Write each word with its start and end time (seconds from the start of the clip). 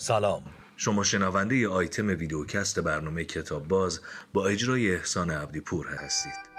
سلام. 0.00 0.42
شما 0.76 1.04
شنونده 1.04 1.56
ی 1.56 1.66
آیتم 1.66 2.06
ویدیوکست 2.06 2.80
برنامه 2.80 3.24
کتاب 3.24 3.68
باز 3.68 4.00
با 4.32 4.46
اجرای 4.46 4.94
احسان 4.94 5.30
عبدی 5.30 5.60
پور 5.60 5.86
هستید. 5.86 6.49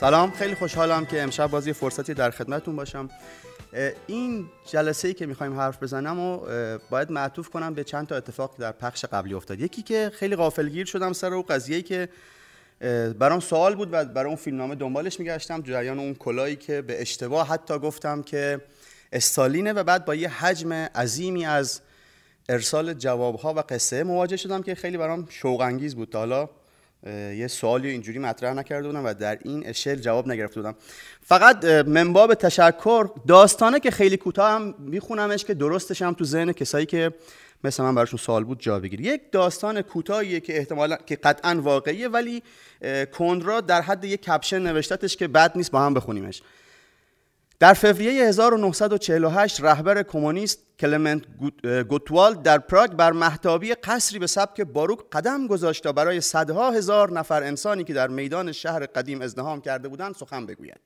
سلام 0.00 0.30
خیلی 0.30 0.54
خوشحالم 0.54 1.06
که 1.06 1.22
امشب 1.22 1.50
بازی 1.50 1.72
فرصتی 1.72 2.14
در 2.14 2.30
خدمتتون 2.30 2.76
باشم. 2.76 3.08
این 4.06 4.46
جلسه 4.66 5.08
ای 5.08 5.14
که 5.14 5.26
می‌خوایم 5.26 5.60
حرف 5.60 5.82
بزنم 5.82 6.20
و 6.20 6.40
باید 6.90 7.10
معطوف 7.10 7.50
کنم 7.50 7.74
به 7.74 7.84
چند 7.84 8.06
تا 8.06 8.16
اتفاق 8.16 8.56
در 8.58 8.72
پخش 8.72 9.04
قبلی 9.04 9.34
افتاد. 9.34 9.60
یکی 9.60 9.82
که 9.82 10.10
خیلی 10.14 10.36
غافلگیر 10.36 10.86
شدم 10.86 11.12
سر 11.12 11.34
اون 11.34 11.42
قضیه 11.42 11.82
که 11.82 12.08
برام 13.18 13.40
سوال 13.40 13.74
بود 13.74 13.88
و 13.92 14.04
برای 14.04 14.26
اون 14.26 14.36
فیلمنامه 14.36 14.74
دنبالش 14.74 15.20
میگشتم. 15.20 15.62
جریان 15.62 15.98
اون 15.98 16.14
کلایی 16.14 16.56
که 16.56 16.82
به 16.82 17.00
اشتباه 17.00 17.48
حتی 17.48 17.78
گفتم 17.78 18.22
که 18.22 18.60
استالینه 19.12 19.72
و 19.72 19.84
بعد 19.84 20.04
با 20.04 20.14
یه 20.14 20.28
حجم 20.28 20.72
عظیمی 20.72 21.46
از 21.46 21.80
ارسال 22.48 22.94
جوابها 22.94 23.54
و 23.54 23.58
قصه 23.68 24.04
مواجه 24.04 24.36
شدم 24.36 24.62
که 24.62 24.74
خیلی 24.74 24.96
برام 24.96 25.26
شوق 25.30 25.60
انگیز 25.60 25.96
بود 25.96 26.14
حالا 26.14 26.48
یه 27.36 27.46
سوالی 27.46 27.90
اینجوری 27.90 28.18
مطرح 28.18 28.54
نکرده 28.54 28.88
بودم 28.88 29.04
و 29.04 29.14
در 29.14 29.38
این 29.44 29.66
اشل 29.66 29.94
جواب 29.94 30.28
نگرفته 30.28 30.60
بودم. 30.60 30.74
فقط 31.22 31.64
منباب 31.64 32.34
تشکر 32.34 33.08
داستانه 33.26 33.80
که 33.80 33.90
خیلی 33.90 34.16
کوتاه 34.16 34.50
هم 34.50 34.74
میخونمش 34.78 35.44
که 35.44 35.54
درستش 35.54 36.02
هم 36.02 36.14
تو 36.14 36.24
ذهن 36.24 36.52
کسایی 36.52 36.86
که 36.86 37.12
مثل 37.64 37.82
من 37.82 37.94
براشون 37.94 38.18
سوال 38.18 38.44
بود 38.44 38.60
جا 38.60 38.80
بگیر 38.80 39.00
یک 39.00 39.20
داستان 39.32 39.82
کوتاهیه 39.82 40.40
که 40.40 40.58
احتمالا 40.58 40.96
که 40.96 41.16
قطعا 41.16 41.60
واقعیه 41.60 42.08
ولی 42.08 42.42
کندرا 43.12 43.60
در 43.60 43.80
حد 43.80 44.04
یک 44.04 44.22
کپشن 44.22 44.58
نوشتتش 44.58 45.16
که 45.16 45.28
بد 45.28 45.56
نیست 45.56 45.70
با 45.70 45.80
هم 45.80 45.94
بخونیمش. 45.94 46.42
در 47.58 47.74
فوریه 47.74 48.24
1948 48.24 49.60
رهبر 49.60 50.02
کمونیست 50.02 50.58
کلمنت 50.78 51.22
گوتوالد 51.88 52.42
در 52.42 52.58
پراگ 52.58 52.90
بر 52.90 53.12
محتابی 53.12 53.74
قصری 53.74 54.18
به 54.18 54.26
سبک 54.26 54.60
باروک 54.60 55.10
قدم 55.12 55.46
گذاشت 55.46 55.82
تا 55.82 55.92
برای 55.92 56.20
صدها 56.20 56.70
هزار 56.70 57.12
نفر 57.12 57.42
انسانی 57.42 57.84
که 57.84 57.92
در 57.92 58.08
میدان 58.08 58.52
شهر 58.52 58.86
قدیم 58.86 59.20
ازدهام 59.20 59.60
کرده 59.60 59.88
بودند 59.88 60.14
سخن 60.14 60.46
بگوید 60.46 60.80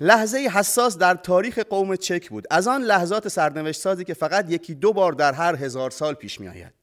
لحظه 0.00 0.38
حساس 0.38 0.98
در 0.98 1.14
تاریخ 1.14 1.58
قوم 1.58 1.96
چک 1.96 2.30
بود. 2.30 2.46
از 2.50 2.68
آن 2.68 2.82
لحظات 2.82 3.28
سرنوشت 3.28 3.80
سازی 3.80 4.04
که 4.04 4.14
فقط 4.14 4.50
یکی 4.50 4.74
دو 4.74 4.92
بار 4.92 5.12
در 5.12 5.32
هر 5.32 5.56
هزار 5.56 5.90
سال 5.90 6.14
پیش 6.14 6.40
می 6.40 6.48
آید 6.48 6.81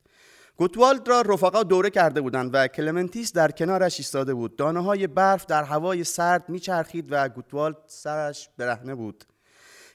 گوتوالد 0.59 1.07
را 1.07 1.21
رفقا 1.21 1.63
دوره 1.63 1.89
کرده 1.89 2.21
بودند 2.21 2.49
و 2.53 2.67
کلمنتیس 2.67 3.33
در 3.33 3.51
کنارش 3.51 3.97
ایستاده 3.99 4.33
بود. 4.33 4.55
دانه 4.55 4.83
های 4.83 5.07
برف 5.07 5.45
در 5.45 5.63
هوای 5.63 6.03
سرد 6.03 6.49
میچرخید 6.49 7.07
و 7.09 7.29
گوتوالد 7.29 7.75
سرش 7.87 8.49
برهنه 8.57 8.95
بود. 8.95 9.23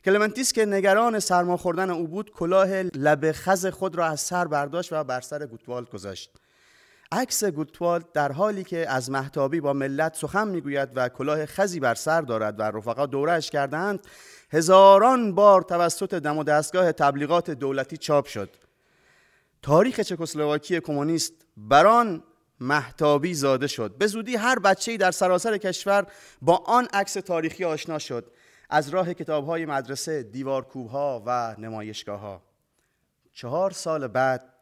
کلمنتیس 0.04 0.52
که 0.52 0.66
نگران 0.66 1.18
سرما 1.18 1.56
خوردن 1.56 1.90
او 1.90 2.08
بود 2.08 2.30
کلاه 2.30 2.82
لب 2.82 3.32
خز 3.32 3.66
خود 3.66 3.96
را 3.96 4.06
از 4.06 4.20
سر 4.20 4.44
برداشت 4.44 4.92
و 4.92 5.04
بر 5.04 5.20
سر 5.20 5.46
گوتوالد 5.46 5.90
گذاشت. 5.90 6.30
عکس 7.12 7.44
گوتوالد 7.44 8.12
در 8.12 8.32
حالی 8.32 8.64
که 8.64 8.90
از 8.90 9.10
مهتابی 9.10 9.60
با 9.60 9.72
ملت 9.72 10.16
سخن 10.16 10.48
می‌گوید 10.48 10.88
و 10.94 11.08
کلاه 11.08 11.46
خزی 11.46 11.80
بر 11.80 11.94
سر 11.94 12.20
دارد 12.20 12.60
و 12.60 12.62
رفقا 12.62 13.06
دورش 13.06 13.50
کردند 13.50 14.00
هزاران 14.50 15.34
بار 15.34 15.62
توسط 15.62 16.14
دم 16.14 16.38
و 16.38 16.44
دستگاه 16.44 16.92
تبلیغات 16.92 17.50
دولتی 17.50 17.96
چاپ 17.96 18.26
شد. 18.26 18.63
تاریخ 19.64 20.00
چکسلواکی 20.00 20.80
کمونیست 20.80 21.32
بران 21.56 22.22
محتابی 22.60 23.34
زاده 23.34 23.66
شد. 23.66 23.98
به 23.98 24.06
زودی 24.06 24.36
هر 24.36 24.58
بچه‌ای 24.58 24.98
در 24.98 25.10
سراسر 25.10 25.58
کشور 25.58 26.06
با 26.42 26.56
آن 26.56 26.88
عکس 26.92 27.12
تاریخی 27.12 27.64
آشنا 27.64 27.98
شد. 27.98 28.32
از 28.70 28.88
راه 28.88 29.14
کتاب‌های 29.14 29.66
مدرسه 29.66 30.22
دیوارکوب‌ها 30.22 31.22
و 31.26 31.56
نمایشگاه‌ها. 31.58 32.42
چهار 33.32 33.70
سال 33.70 34.06
بعد 34.06 34.54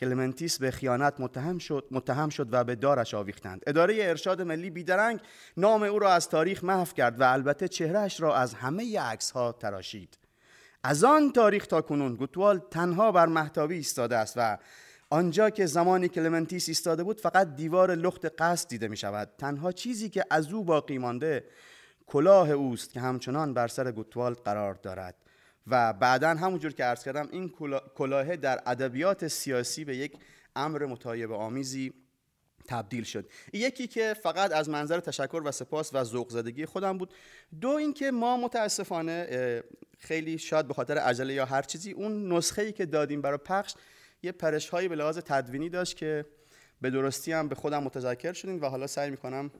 کلمنتیس 0.00 0.58
به 0.58 0.70
خیانت 0.70 1.14
متهم 1.20 1.58
شد 1.58 1.86
متهم 1.90 2.28
شد 2.28 2.48
و 2.52 2.64
به 2.64 2.74
دارش 2.74 3.14
آویختند. 3.14 3.62
اداره 3.66 3.98
ارشاد 4.00 4.42
ملی 4.42 4.70
بیدرنگ 4.70 5.20
نام 5.56 5.82
او 5.82 5.98
را 5.98 6.12
از 6.12 6.28
تاریخ 6.28 6.64
محو 6.64 6.84
کرد 6.84 7.20
و 7.20 7.32
البته 7.32 7.68
چهرهش 7.68 8.20
را 8.20 8.36
از 8.36 8.54
همه 8.54 9.00
عکس‌ها 9.00 9.52
تراشید. 9.52 10.18
از 10.84 11.04
آن 11.04 11.32
تاریخ 11.32 11.66
تا 11.66 11.82
کنون 11.82 12.14
گوتوال 12.14 12.58
تنها 12.70 13.12
بر 13.12 13.26
محتابی 13.26 13.74
ایستاده 13.74 14.16
است 14.16 14.34
و 14.36 14.58
آنجا 15.10 15.50
که 15.50 15.66
زمانی 15.66 16.08
کلمنتیس 16.08 16.68
ایستاده 16.68 17.04
بود 17.04 17.20
فقط 17.20 17.56
دیوار 17.56 17.94
لخت 17.94 18.42
قصد 18.42 18.68
دیده 18.68 18.88
می 18.88 18.96
شود 18.96 19.30
تنها 19.38 19.72
چیزی 19.72 20.08
که 20.08 20.24
از 20.30 20.52
او 20.52 20.64
باقی 20.64 20.98
مانده 20.98 21.44
کلاه 22.06 22.50
اوست 22.50 22.92
که 22.92 23.00
همچنان 23.00 23.54
بر 23.54 23.68
سر 23.68 23.92
گوتوال 23.92 24.34
قرار 24.34 24.74
دارد. 24.74 25.14
و 25.66 25.92
بعدا 25.92 26.28
همونجور 26.28 26.72
که 26.72 26.84
عرض 26.84 27.04
کردم 27.04 27.28
این 27.32 27.52
کلاه 27.94 28.36
در 28.36 28.60
ادبیات 28.66 29.28
سیاسی 29.28 29.84
به 29.84 29.96
یک 29.96 30.18
امر 30.56 30.86
متایب 30.86 31.32
آمیزی 31.32 31.92
تبدیل 32.68 33.04
شد. 33.04 33.28
یکی 33.52 33.86
که 33.86 34.14
فقط 34.22 34.52
از 34.52 34.68
منظر 34.68 35.00
تشکر 35.00 35.42
و 35.44 35.52
سپاس 35.52 35.94
و 35.94 36.04
ذوق 36.04 36.28
زدگی 36.28 36.66
خودم 36.66 36.98
بود. 36.98 37.14
دو 37.60 37.68
اینکه 37.68 38.10
ما 38.10 38.36
متاسفانه 38.36 39.62
خیلی 39.98 40.38
شاید 40.38 40.68
به 40.68 40.74
خاطر 40.74 40.98
عجله 40.98 41.34
یا 41.34 41.44
هر 41.44 41.62
چیزی 41.62 41.92
اون 41.92 42.32
نسخه 42.32 42.62
ای 42.62 42.72
که 42.72 42.86
دادیم 42.86 43.22
برای 43.22 43.38
پخش 43.38 43.74
یه 44.22 44.32
پرش 44.32 44.68
هایی 44.68 44.88
به 44.88 44.96
لحاظ 44.96 45.18
تدوینی 45.18 45.68
داشت 45.68 45.96
که 45.96 46.24
به 46.80 46.90
درستی 46.90 47.32
هم 47.32 47.48
به 47.48 47.54
خودم 47.54 47.82
متذکر 47.82 48.32
شدیم 48.32 48.62
و 48.62 48.66
حالا 48.66 48.86
سعی 48.86 49.10
می‌کنم 49.10 49.50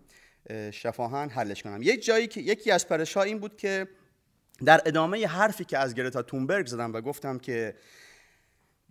شفاهن 0.71 1.29
حلش 1.29 1.63
کنم. 1.63 1.83
یک 1.83 2.05
جایی 2.05 2.27
که 2.27 2.41
یکی 2.41 2.71
از 2.71 2.89
پرش 2.89 3.17
ها 3.17 3.23
این 3.23 3.39
بود 3.39 3.57
که 3.57 3.89
در 4.65 4.83
ادامه 4.87 5.27
حرفی 5.27 5.65
که 5.65 5.79
از 5.79 5.95
گرتا 5.95 6.23
تونبرگ 6.23 6.67
زدم 6.67 6.93
و 6.93 7.01
گفتم 7.01 7.39
که 7.39 7.75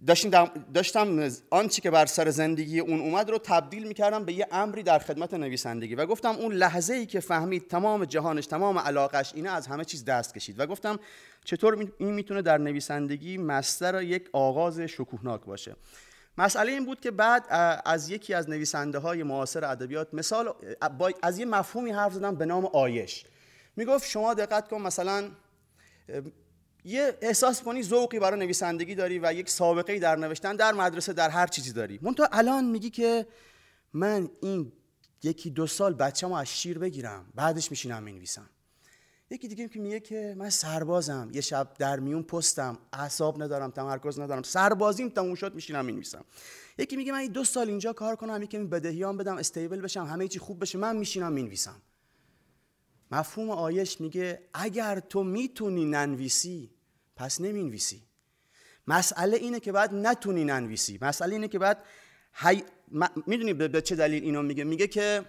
داشتم, 0.07 0.51
داشتم 0.73 1.29
آنچه 1.49 1.81
که 1.81 1.91
بر 1.91 2.05
سر 2.05 2.29
زندگی 2.29 2.79
اون 2.79 2.99
اومد 2.99 3.29
رو 3.29 3.37
تبدیل 3.37 3.87
می‌کردم 3.87 4.25
به 4.25 4.33
یه 4.33 4.47
امری 4.51 4.83
در 4.83 4.99
خدمت 4.99 5.33
نویسندگی 5.33 5.95
و 5.95 6.05
گفتم 6.05 6.35
اون 6.35 6.53
لحظه 6.53 6.93
ای 6.93 7.05
که 7.05 7.19
فهمید 7.19 7.67
تمام 7.67 8.05
جهانش 8.05 8.45
تمام 8.45 8.79
علاقش 8.79 9.31
اینه 9.35 9.49
از 9.49 9.67
همه 9.67 9.85
چیز 9.85 10.05
دست 10.05 10.33
کشید 10.33 10.59
و 10.59 10.65
گفتم 10.65 10.99
چطور 11.45 11.89
این 11.97 12.13
می‌تونه 12.13 12.41
در 12.41 12.57
نویسندگی 12.57 13.37
مستر 13.37 14.01
یک 14.01 14.29
آغاز 14.33 14.79
شکوهناک 14.79 15.41
باشه. 15.41 15.75
مسئله 16.37 16.71
این 16.71 16.85
بود 16.85 16.99
که 16.99 17.11
بعد 17.11 17.45
از 17.85 18.09
یکی 18.09 18.33
از 18.33 18.49
نویسنده 18.49 18.97
های 18.97 19.23
معاصر 19.23 19.65
ادبیات 19.65 20.13
مثال 20.13 20.53
از 21.21 21.39
یه 21.39 21.45
مفهومی 21.45 21.91
حرف 21.91 22.13
زدم 22.13 22.35
به 22.35 22.45
نام 22.45 22.65
آیش. 22.65 23.23
می‌گفت 23.75 24.09
شما 24.09 24.33
دقت 24.33 24.67
کن 24.67 24.81
مثلا 24.81 25.29
یه 26.83 27.17
احساس 27.21 27.61
کنی 27.61 27.83
ذوقی 27.83 28.19
برای 28.19 28.39
نویسندگی 28.39 28.95
داری 28.95 29.19
و 29.19 29.33
یک 29.33 29.49
سابقه 29.49 29.99
در 29.99 30.15
نوشتن 30.15 30.55
در 30.55 30.73
مدرسه 30.73 31.13
در 31.13 31.29
هر 31.29 31.47
چیزی 31.47 31.71
داری. 31.71 31.99
تو 32.17 32.27
الان 32.31 32.65
میگی 32.65 32.89
که 32.89 33.27
من 33.93 34.29
این 34.41 34.71
یکی 35.23 35.49
دو 35.49 35.67
سال 35.67 35.93
بچه‌مو 35.93 36.35
از 36.35 36.47
شیر 36.47 36.79
بگیرم 36.79 37.25
بعدش 37.35 37.71
میشینم 37.71 38.03
می‌نویسم. 38.03 38.49
یکی 39.29 39.47
دیگه 39.47 39.69
میگه 39.75 39.99
که 39.99 40.35
من 40.37 40.49
سربازم 40.49 41.29
یه 41.33 41.41
شب 41.41 41.73
در 41.79 41.99
میون 41.99 42.23
پستم 42.23 42.77
اعصاب 42.93 43.43
ندارم 43.43 43.71
تمرکز 43.71 44.19
ندارم 44.19 44.43
سربازیم 44.43 45.09
تموم 45.09 45.35
شد 45.35 45.55
میشینم 45.55 45.85
می‌نویسم. 45.85 46.25
یکی 46.77 46.95
میگه 46.95 47.11
من 47.11 47.25
دو 47.25 47.43
سال 47.43 47.67
اینجا 47.67 47.93
کار 47.93 48.15
کنم 48.15 48.43
یکی 48.43 48.57
بدهیام 48.57 49.17
بدم 49.17 49.37
استیبل 49.37 49.81
بشم 49.81 50.05
همه 50.05 50.27
چی 50.27 50.39
خوب 50.39 50.61
بشه 50.61 50.77
من 50.77 50.97
میشینم 50.97 51.33
می‌نویسم. 51.33 51.81
مفهوم 53.11 53.49
آیش 53.49 54.01
میگه 54.01 54.41
اگر 54.53 54.99
تو 54.99 55.23
می‌تونی 55.23 55.85
ننویسی 55.85 56.71
پس 57.15 57.41
نمی‌نویسی. 57.41 58.03
مسئله 58.87 59.37
اینه 59.37 59.59
که 59.59 59.71
باید 59.71 59.93
نتونی 59.93 60.43
ننویسی. 60.43 60.99
مسئله 61.01 61.33
اینه 61.33 61.47
که 61.47 61.59
باید 61.59 61.77
هی... 62.33 62.63
می‌دونی 63.25 63.53
به 63.53 63.81
چه 63.81 63.95
دلیل 63.95 64.23
اینو 64.23 64.41
میگه؟ 64.41 64.63
میگه 64.63 64.87
که 64.87 65.25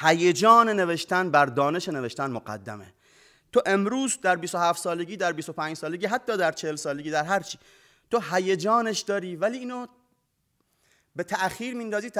هیجان 0.00 0.68
نوشتن 0.68 1.30
بر 1.30 1.46
دانش 1.46 1.88
نوشتن 1.88 2.30
مقدمه. 2.30 2.94
تو 3.52 3.62
امروز 3.66 4.20
در 4.20 4.36
27 4.36 4.82
سالگی 4.82 5.16
در 5.16 5.32
25 5.32 5.76
سالگی 5.76 6.06
حتی 6.06 6.36
در 6.36 6.52
40 6.52 6.76
سالگی 6.76 7.10
در 7.10 7.24
هر 7.24 7.40
چی 7.40 7.58
تو 8.10 8.20
هیجانش 8.32 9.00
داری 9.00 9.36
ولی 9.36 9.58
اینو 9.58 9.86
به 11.16 11.24
تأخیر 11.24 11.74
میندازی 11.74 12.10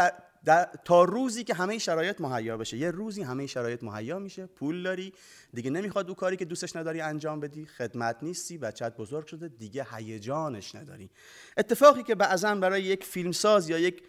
تا 0.85 1.05
روزی 1.05 1.45
که 1.45 1.55
همه 1.55 1.79
شرایط 1.79 2.21
مهیا 2.21 2.57
بشه. 2.57 2.77
یه 2.77 2.91
روزی 2.91 3.23
همه 3.23 3.47
شرایط 3.47 3.83
مهیا 3.83 4.19
میشه. 4.19 4.47
پول 4.47 4.83
داری. 4.83 5.13
دیگه 5.55 5.71
نمی‌خواد 5.71 6.07
اون 6.07 6.15
کاری 6.15 6.37
که 6.37 6.45
دوستش 6.45 6.77
نداری 6.77 7.01
انجام 7.01 7.41
بدی. 7.41 7.67
خدمت 7.67 8.17
نیستی. 8.23 8.59
بچت 8.59 8.97
بزرگ 8.97 9.27
شده. 9.27 9.49
دیگه 9.49 9.87
هیجانش 9.95 10.75
نداری. 10.75 11.11
اتفاقی 11.57 12.03
که 12.03 12.15
بعضا 12.15 12.55
برای 12.55 12.83
یک 12.83 13.05
فیلمساز 13.05 13.69
یا 13.69 13.79
یک 13.79 14.03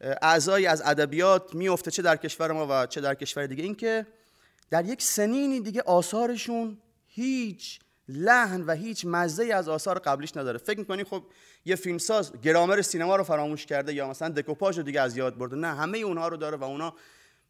اعضایی 0.00 0.66
از 0.66 0.82
ادبیات 0.84 1.54
میفته 1.54 1.90
چه 1.90 2.02
در 2.02 2.16
کشور 2.16 2.52
ما 2.52 2.66
و 2.70 2.86
چه 2.86 3.00
در 3.00 3.14
کشور 3.14 3.46
دیگه 3.46 3.64
این 3.64 3.74
که 3.74 4.06
در 4.70 4.84
یک 4.84 5.02
سنینی 5.02 5.60
دیگه 5.60 5.82
آثارشون 5.82 6.78
هیچ 7.06 7.80
لحن 8.08 8.60
و 8.60 8.72
هیچ 8.72 9.04
مزه 9.08 9.44
از 9.54 9.68
آثار 9.68 9.98
قبلیش 9.98 10.36
نداره. 10.36 10.58
فکر 10.58 10.78
می‌کنی 10.78 11.04
خب 11.04 11.24
یه 11.64 11.76
فیلمساز 11.76 12.32
گرامر 12.40 12.82
سینما 12.82 13.16
رو 13.16 13.24
فراموش 13.24 13.66
کرده 13.66 13.94
یا 13.94 14.10
مثلا 14.10 14.28
دکوپاژ 14.28 14.76
رو 14.76 14.82
دیگه 14.82 15.00
از 15.00 15.16
یاد 15.16 15.38
برده. 15.38 15.56
نه 15.56 15.74
همه 15.74 15.98
اونها 15.98 16.28
رو 16.28 16.36
داره 16.36 16.56
و 16.56 16.64
اونا 16.64 16.94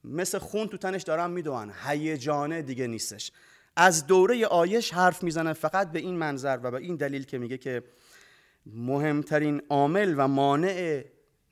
مثل 0.04 0.38
خون 0.38 0.68
تو 0.68 0.76
تنش 0.76 1.02
دارن 1.02 1.30
میدوان 1.30 1.72
هیجانه 1.86 2.62
دیگه 2.62 2.86
نیستش. 2.86 3.32
از 3.76 4.06
دوره 4.06 4.46
آیش 4.46 4.94
حرف 4.94 5.22
می‌زنه 5.22 5.52
فقط 5.52 5.92
به 5.92 5.98
این 5.98 6.14
منظر 6.14 6.58
و 6.62 6.70
به 6.70 6.76
این 6.76 6.96
دلیل 6.96 7.24
که 7.24 7.38
میگه 7.38 7.58
که 7.58 7.82
مهمترین 8.66 9.62
عامل 9.70 10.14
و 10.16 10.28
مانع 10.28 11.04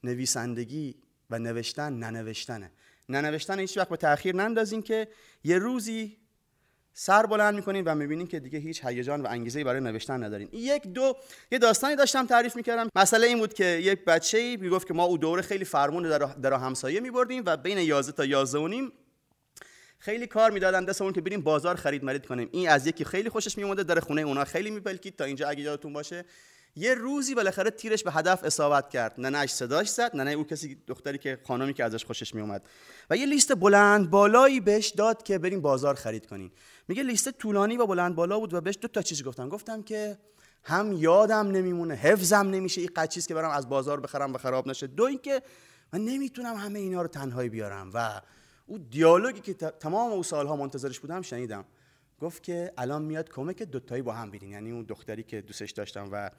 نویسندگی 0.05 0.95
و 1.31 1.39
نوشتن 1.39 1.93
ننوشتنه. 1.93 2.71
ننوشتن 3.09 3.59
هیچ 3.59 3.79
وقت 3.79 3.89
به 3.89 3.97
تاخیر 3.97 4.37
نندازین 4.37 4.83
که 4.83 5.09
یه 5.45 5.59
روزی 5.59 6.17
سر 6.96 7.26
بلند 7.26 7.55
می‌کنین 7.55 7.85
و 7.85 7.94
می‌بینین 7.94 8.26
که 8.26 8.41
دیگه 8.41 8.58
هیچ 8.58 8.85
هیجان 8.85 9.20
و 9.20 9.26
انگیزه 9.31 9.64
برای 9.64 9.81
نوشتن 9.81 10.25
ندارین. 10.25 10.49
یک 10.52 10.82
دو 10.82 11.17
یه 11.52 11.58
داستانی 11.58 11.96
داشتم 11.96 12.26
تعریف 12.26 12.56
می‌کردم. 12.56 12.88
مسئله 12.96 13.26
این 13.26 13.38
بود 13.38 13.55
که 13.55 13.64
یک 13.64 14.05
بچه 14.05 14.56
می‌گفت 14.56 14.88
که 14.88 14.94
ما 14.94 15.05
او 15.05 15.19
دوره 15.19 15.43
خیلی 15.43 15.64
فرمون 15.64 16.02
در, 16.02 16.19
در 16.19 16.52
همسایه 16.52 17.00
میبردیم 17.00 17.43
و 17.46 17.56
بین 17.56 17.79
11 17.79 18.12
تا 18.12 18.25
11 18.25 18.58
و 18.58 18.69
نیم 18.69 18.93
خیلی 19.99 20.26
کار 20.26 20.50
می‌دادن 20.50 20.85
دستمون 20.85 21.12
که 21.12 21.20
بریم 21.20 21.41
بازار 21.41 21.76
خرید 21.76 22.05
مرید 22.05 22.26
کنیم. 22.26 22.49
این 22.52 22.69
از 22.69 22.87
یکی 22.87 23.05
خیلی 23.05 23.29
خوشش 23.29 23.58
میومده 23.58 23.82
در 23.82 24.00
خونه 24.00 24.20
اونا 24.20 24.44
خیلی 24.44 24.70
میپلکید 24.70 25.17
تا 25.17 25.25
اینجا 25.25 25.49
اگه 25.49 25.62
یادتون 25.62 25.93
باشه. 25.93 26.25
یه 26.76 26.94
روزی 26.94 27.35
بالاخره 27.35 27.71
تیرش 27.71 28.05
به 28.05 28.12
هدف 28.12 28.44
اصابت 28.44 28.91
کرد. 28.91 29.15
ننهش 29.19 29.50
صداش 29.50 29.88
زد. 29.88 30.17
ننه 30.17 30.31
او 30.31 30.44
کسی 30.44 30.79
دختری 30.87 31.19
که 31.19 31.38
خانمی 31.47 31.75
که 31.75 31.85
ازش 31.85 32.05
خوشش 32.05 32.35
میومد 32.35 32.62
و 33.11 33.17
یه 33.17 33.26
لیست 33.26 33.55
بلند 33.55 34.11
بالایی 34.11 34.61
بهش 34.61 34.88
داد 34.88 35.23
که 35.23 35.38
بریم 35.38 35.61
بازار 35.61 35.94
خرید 35.94 36.26
کنین 36.26 36.50
میگه 36.88 37.03
لیست 37.03 37.31
طولانی 37.31 37.76
و 37.76 37.87
بلند 37.87 38.15
بالا 38.15 38.41
بود 38.41 38.55
و 38.55 38.61
بهش 38.61 38.79
دو 38.81 38.88
تا 38.88 39.03
چیز 39.03 39.23
گفتم. 39.23 39.49
گفتم 39.49 39.82
که 39.82 40.19
هم 40.65 40.93
یادم 40.93 41.50
نمیمونه 41.50 41.94
حفظم 41.94 42.50
نمیشه 42.50 42.81
این 42.81 43.06
چیز 43.06 43.27
که 43.27 43.35
برم 43.35 43.50
از 43.50 43.69
بازار 43.69 44.00
بخرم 44.00 44.35
و 44.35 44.38
خراب 44.38 44.69
نشه. 44.69 44.87
دو 44.87 45.05
اینکه 45.05 45.43
من 45.93 46.00
نمی‌تونم 46.00 46.56
همه 46.56 46.79
اینا 46.79 47.03
رو 47.03 47.09
تنهایی 47.09 47.49
بیارم. 47.49 47.91
و 47.94 48.20
او 48.67 48.79
دیالوگی 48.79 49.41
که 49.41 49.55
تمام 49.55 50.12
او 50.12 50.23
سالها 50.23 50.56
منتظرش 50.56 51.00
بودم 51.00 51.23
شنیدم. 51.23 51.65
گفت 52.21 52.43
که 52.43 52.73
الان 52.79 53.03
میاد 53.03 53.31
کمک 53.31 53.63
دوتایی 53.63 54.03
با 54.03 54.13
هم 54.13 54.31
بیرین. 54.31 54.51
یعنی 54.51 54.71
اون 54.71 54.83
دختری 54.83 55.23
که 55.23 55.41
دوستش 55.41 55.71
داشتم 55.71 56.09
و 56.13 56.31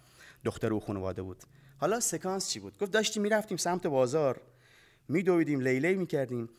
دختر 0.46 0.74
او 0.74 0.80
خانواده 0.80 1.22
بود. 1.22 1.38
حالا 1.78 2.00
سکانس 2.00 2.50
چی 2.50 2.60
بود؟ 2.60 2.78
گفت 2.78 2.92
داشتیم 2.92 3.24
می‌رفتیم 3.24 3.58
سمت 3.58 3.88
بازار. 3.88 4.42
میدویدیم 5.08 5.60
لیلی 5.60 5.96
می‌کردیم. 5.96 6.50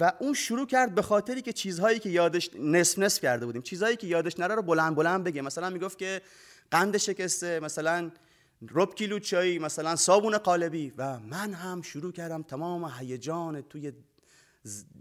و 0.00 0.12
اون 0.20 0.34
شروع 0.34 0.66
کرد 0.66 0.94
به 0.94 1.02
خاطری 1.02 1.42
که 1.42 1.52
چیزهایی 1.52 1.98
که 1.98 2.08
یادش 2.08 2.50
نصف 2.58 2.98
نصف 2.98 3.22
کرده 3.22 3.46
بودیم. 3.46 3.62
چیزهایی 3.62 3.96
که 3.96 4.06
یادش 4.06 4.38
نره 4.38 4.54
رو 4.54 4.62
بلند 4.62 4.96
بلند 4.96 5.24
بگه. 5.24 5.42
مثلا 5.42 5.70
می‌گفت 5.70 5.98
که 5.98 6.22
قند 6.70 6.96
شکسته 6.96 7.60
مثلا 7.60 8.10
رب 8.70 8.94
کیلو 8.94 9.18
چایی 9.18 9.58
مثلا 9.58 9.96
صابون 9.96 10.38
قالبی. 10.38 10.92
و 10.98 11.18
من 11.18 11.52
هم 11.52 11.82
شروع 11.82 12.12
کردم 12.12 12.42
تمام 12.42 12.92
هیجان 12.98 13.60
توی 13.60 13.92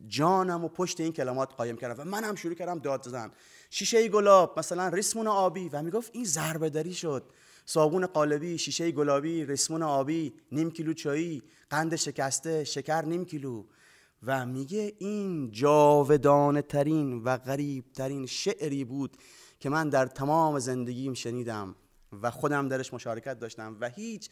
جانم 0.08 0.64
و 0.64 0.68
پشت 0.68 1.00
این 1.00 1.14
کلمات 1.14 1.54
قایم 1.54 1.78
کردم 1.78 2.02
و 2.02 2.12
من 2.12 2.24
هم 2.24 2.36
شروع 2.36 2.54
کردم 2.54 2.80
داد 2.80 3.04
زدن. 3.04 3.32
شیشه 3.70 4.08
گلاب 4.08 4.60
مثلا 4.60 4.88
ریسمون 4.88 5.28
آبی. 5.28 5.70
و 5.70 5.84
می‌گفت 5.84 6.12
این 6.14 6.24
ضربه 6.24 6.70
دری 6.70 6.94
شد. 6.94 7.24
صابون 7.66 8.06
قالبی 8.06 8.58
شیشه 8.58 8.92
گلابی 8.92 9.46
ریسمون 9.46 9.84
آبی 9.84 10.34
نیم 10.52 10.72
کیلو 10.72 10.94
چایی 10.94 11.44
قند 11.70 11.96
شکسته 11.96 12.64
شکر 12.64 13.02
نیم 13.02 13.26
کیلو. 13.26 13.64
و 14.24 14.46
میگه 14.46 14.94
این 14.98 15.52
جاودانه 15.52 16.62
ترین 16.62 17.24
و 17.24 17.38
غریب 17.38 17.86
ترین 17.94 18.26
شعری 18.26 18.84
بود 18.84 19.18
که 19.60 19.70
من 19.70 19.90
در 19.90 20.06
تمام 20.06 20.60
زندگیم 20.60 21.14
شنیدم 21.14 21.76
و 22.22 22.32
خودم 22.32 22.68
درش 22.68 22.94
مشارکت 22.94 23.40
داشتم 23.40 23.78
و 23.82 23.90
هیچ 23.90 24.30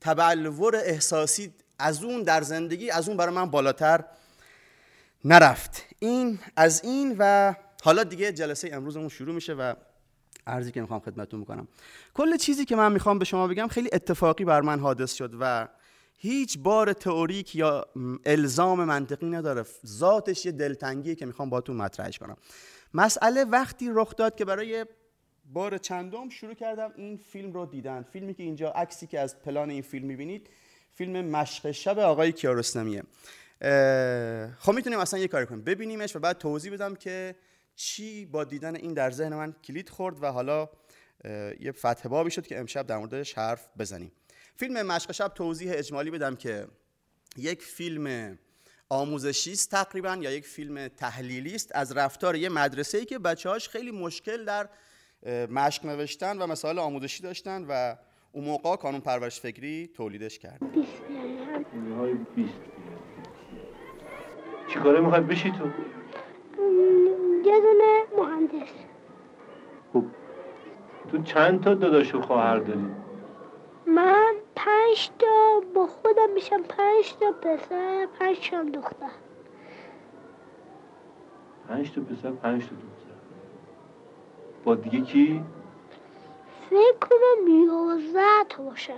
تبلور 0.00 0.76
احساسی 0.76 1.54
از 1.78 2.04
اون 2.04 2.22
در 2.22 2.42
زندگی 2.42 2.90
از 2.90 3.08
اون 3.08 3.16
برای 3.16 3.34
من 3.34 3.50
بالاتر 3.50 4.04
نرفت. 5.24 5.86
این 5.98 6.38
از 6.56 6.84
این 6.84 7.16
و 7.18 7.54
حالا 7.82 8.04
دیگه 8.04 8.32
جلسه 8.32 8.70
امروزمون 8.72 9.08
شروع 9.08 9.34
میشه 9.34 9.52
و 9.52 9.74
ارزی 10.46 10.72
که 10.72 10.80
می‌خوام 10.80 11.00
خدمتتون 11.00 11.40
می‌کنم 11.40 11.68
کل 12.14 12.36
چیزی 12.36 12.64
که 12.64 12.76
من 12.76 12.92
می‌خوام 12.92 13.18
به 13.18 13.24
شما 13.24 13.48
بگم 13.48 13.68
خیلی 13.68 13.88
اتفاقی 13.92 14.44
بر 14.44 14.60
من 14.60 14.80
حادث 14.80 15.14
شد 15.14 15.34
و 15.40 15.68
هیچ 16.16 16.58
بار 16.58 16.92
تئوریک 16.92 17.56
یا 17.56 17.86
الزام 18.26 18.84
منطقی 18.84 19.26
نداره. 19.26 19.64
ذاتش 19.86 20.46
یه 20.46 20.52
دلتنگیه 20.52 21.14
که 21.14 21.26
می‌خوام 21.26 21.50
باتون 21.50 21.76
مطرحش 21.76 22.18
کنم. 22.18 22.36
مسئله 22.94 23.44
وقتی 23.44 23.90
رخ 23.92 24.16
داد 24.16 24.34
که 24.34 24.44
برای 24.44 24.86
بار 25.52 25.78
چندم 25.78 26.28
شروع 26.28 26.54
کردم 26.54 26.92
این 26.96 27.16
فیلم 27.16 27.52
رو 27.52 27.66
دیدن. 27.66 28.02
فیلمی 28.02 28.34
که 28.34 28.42
اینجا 28.42 28.70
عکسی 28.70 29.06
که 29.06 29.20
از 29.20 29.42
پلان 29.42 29.70
این 29.70 29.82
فیلم 29.82 30.06
می‌بینید 30.06 30.50
فیلم 30.92 31.24
مشق 31.24 31.70
شب 31.70 31.98
آقای 31.98 32.32
کیارستمیه. 32.32 33.02
خب 34.58 34.72
می‌تونیم 34.72 34.98
اصلا 34.98 35.20
یه 35.20 35.28
کاری 35.28 35.46
کنیم. 35.46 35.64
ببینیمش 35.64 36.16
و 36.16 36.18
بعد 36.18 36.38
توضیح 36.38 36.72
بدم 36.72 36.94
که 36.94 37.34
چی 37.74 38.26
با 38.26 38.44
دیدن 38.44 38.76
این 38.76 38.94
در 38.94 39.10
ذهن 39.10 39.34
من 39.34 39.52
کلید 39.64 39.88
خورد 39.88 40.22
و 40.22 40.26
حالا 40.26 40.68
یه 41.60 41.72
فتح 41.72 42.08
بابی 42.08 42.30
شد 42.30 42.46
که 42.46 42.58
امشب 42.58 42.86
در 42.86 42.98
موردش 42.98 43.34
حرف 43.38 43.68
بزنیم. 43.78 44.12
فیلم 44.56 44.82
مشق 44.86 45.12
شب 45.12 45.28
توضیح 45.28 45.72
اجمالی 45.74 46.10
بدم 46.10 46.36
که 46.36 46.66
یک 47.36 47.62
فیلم 47.62 48.38
آموزشی 48.88 49.52
است 49.52 49.70
تقریبا 49.70 50.18
یا 50.20 50.30
یک 50.30 50.46
فیلم 50.46 50.88
تحلیلی 50.88 51.54
است 51.54 51.70
از 51.74 51.92
رفتار 51.92 52.36
یه 52.36 52.48
مدرسه 52.48 52.98
ای 52.98 53.04
که 53.04 53.18
بچه‌هاش 53.18 53.68
خیلی 53.68 53.90
مشکل 53.90 54.44
در 54.44 54.68
مشق 55.50 55.86
نوشتن 55.86 56.38
و 56.38 56.46
مسائل 56.46 56.78
آموزشی 56.78 57.22
داشتن 57.22 57.64
و 57.68 57.96
اون 58.32 58.44
موقع 58.44 58.76
کانون 58.76 59.00
پرورش 59.00 59.40
فکری 59.40 59.90
تولیدش 59.94 60.38
کرد. 60.38 60.60
چی 64.74 64.80
کاره 64.80 65.00
می‌خوای 65.00 65.20
بشی 65.20 65.50
تو؟ 65.50 65.64
یه 67.44 67.60
دونه 67.60 68.02
مهندس 68.16 68.68
خب 69.92 70.04
تو 71.10 71.22
چند 71.22 71.64
تا 71.64 71.74
داداش 71.74 72.14
و 72.14 72.20
خواهر 72.20 72.58
داری؟ 72.58 72.86
من 73.86 74.32
پنج 74.56 75.10
تا 75.18 75.62
با 75.74 75.86
خودم 75.86 76.30
میشم 76.34 76.62
پنج 76.62 77.14
تا 77.20 77.32
پسر 77.32 78.08
پنج 78.18 78.50
تا 78.50 78.62
دختر 78.62 79.10
پنج 81.68 81.92
تا 81.92 82.00
پسر 82.00 82.30
پنج 82.30 82.62
تا 82.62 82.74
دختر 82.74 83.14
با 84.64 84.74
دیگه 84.74 85.00
کی؟ 85.00 85.44
فکر 86.70 86.96
کنم 87.00 87.64
یازده 87.66 88.44
تا 88.48 88.62
باشن 88.62 88.92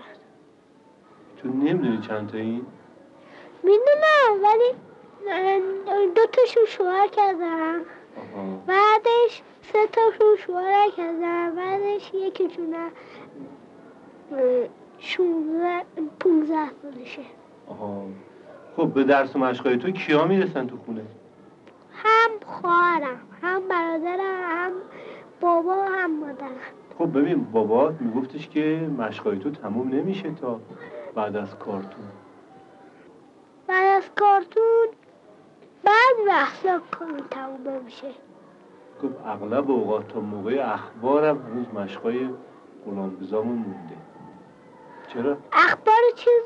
تو 1.37 1.49
نمی‌دونی 1.49 1.99
چند 1.99 2.29
تا 2.29 2.39
این؟ 2.39 2.67
می‌دونم 3.63 4.45
ولی 4.45 4.86
دو 6.15 6.27
تاشون 6.33 6.65
شوهر 6.67 7.09
کردم 7.09 7.81
بعدش 8.67 9.43
سه 9.73 9.87
تاشون 9.87 10.37
شوهر 10.47 10.91
کردم. 10.97 11.57
بعدش 11.57 12.15
یکی 12.15 12.49
جونه 12.49 12.91
شونزه 14.99 15.83
پونزه 16.21 16.67
سالشه. 16.83 17.23
خب 18.77 18.87
به 18.87 19.05
درس 19.05 19.37
و 19.37 19.39
مشقای 19.39 19.77
تو 19.77 19.91
کیا 19.91 20.25
می‌رسن 20.27 20.67
تو 20.67 20.77
خونه؟ 20.77 21.03
هم 21.93 22.31
خواهرم 22.47 23.21
هم 23.43 23.69
برادرم 23.69 24.43
هم 24.43 24.73
بابا 25.41 25.85
هم 25.85 26.21
مادرم 26.21 26.51
خب 26.99 27.19
ببین 27.19 27.45
بابا 27.45 27.93
میگفتش 28.01 28.49
که 28.49 28.91
مشقای 28.99 29.39
تو 29.39 29.51
تموم 29.51 29.89
نمیشه 29.89 30.31
تا 30.31 30.61
بعد 31.15 31.37
از 31.37 31.59
کارتون. 31.59 32.05
بعد 33.67 33.97
از 33.97 34.11
کارتون 34.17 34.89
بعد 35.87 36.27
وقتا 36.27 36.81
کارون 36.91 37.21
تموم 37.31 37.83
میشه 37.85 38.07
خب 39.03 39.11
اغلب 39.27 39.71
اوقات 39.71 40.09
تا 40.09 40.21
موقع 40.21 40.73
اخبارم 40.75 41.43
هنوز 41.43 41.67
مشقای 41.75 42.29
غلامگزامون 42.87 43.57
مونده 43.57 43.97
چرا؟ 45.15 45.37
اخبار 45.53 46.03
چیز 46.17 46.43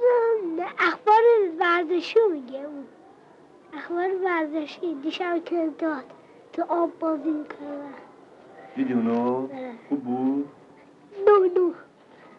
اخبار 0.78 1.22
ورزشی 1.60 2.18
میگه 2.32 2.58
اون 2.58 2.84
اخبار 3.76 4.08
ورزشی 4.24 4.94
دیشب 4.94 5.44
که 5.44 5.70
داد 5.78 6.04
تو 6.52 6.64
آب 6.68 6.98
بازی 6.98 7.30
می‌کردن 7.30 7.94
دیدی 8.76 8.92
اونو؟ 8.92 9.48
خوب 9.88 10.04
بود؟ 10.04 10.48
نو 11.26 11.60
نو 11.60 11.72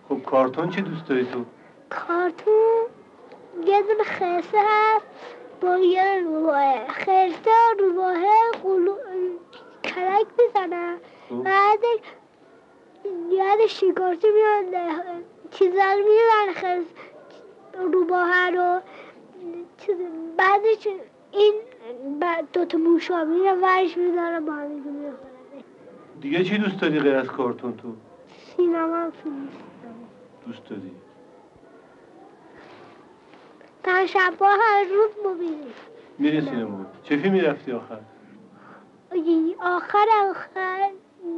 خب 0.10 0.24
کارتون 0.24 0.70
چی 0.70 0.82
دوست 0.82 1.08
داری 1.08 1.26
تو؟ 1.26 1.46
کارتون 1.90 2.82
یه 3.66 3.82
دونه 3.82 4.04
خرسه 4.04 4.58
هست 4.58 5.11
یه 5.64 6.22
روباه 6.24 6.88
خرسه 6.88 7.52
روباه 7.80 8.22
قلو... 8.64 8.96
کلک 9.84 10.28
می‌زنن 10.40 10.98
بعدش 11.30 12.00
یاد 13.32 13.68
شکارچی 13.68 14.28
میان 14.28 14.84
چیزا 15.52 15.94
رو 15.94 16.00
می‌برن 16.00 16.54
خرس 16.54 16.86
روباه 17.94 18.50
رو 18.50 18.82
بعدش 20.38 20.88
این 21.32 21.54
دو 22.54 22.66
تا 22.66 22.78
موشا 22.78 23.24
میره 23.24 23.54
ورش 23.54 23.98
میداره 23.98 24.40
با 24.40 24.54
هم 24.54 24.82
دیگه 26.22 26.44
چی 26.44 26.58
دوست 26.58 26.82
داری 26.82 27.00
غیر 27.00 27.16
از 27.16 27.28
کارتون 27.28 27.78
تو؟ 27.78 27.94
سینما 28.58 29.12
فیلم 29.24 29.48
دوست 30.48 30.70
داری. 30.70 30.92
شبا 34.08 34.48
هر 34.48 34.84
روز 34.84 35.36
ببینیم 35.36 35.74
میری 36.18 36.42
سینما. 36.42 36.86
چه 37.04 37.18
فیلمی 37.18 37.42
رفتی 37.42 37.72
آخر؟ 37.72 38.00
آخر 39.62 40.06
آخر 40.30 40.90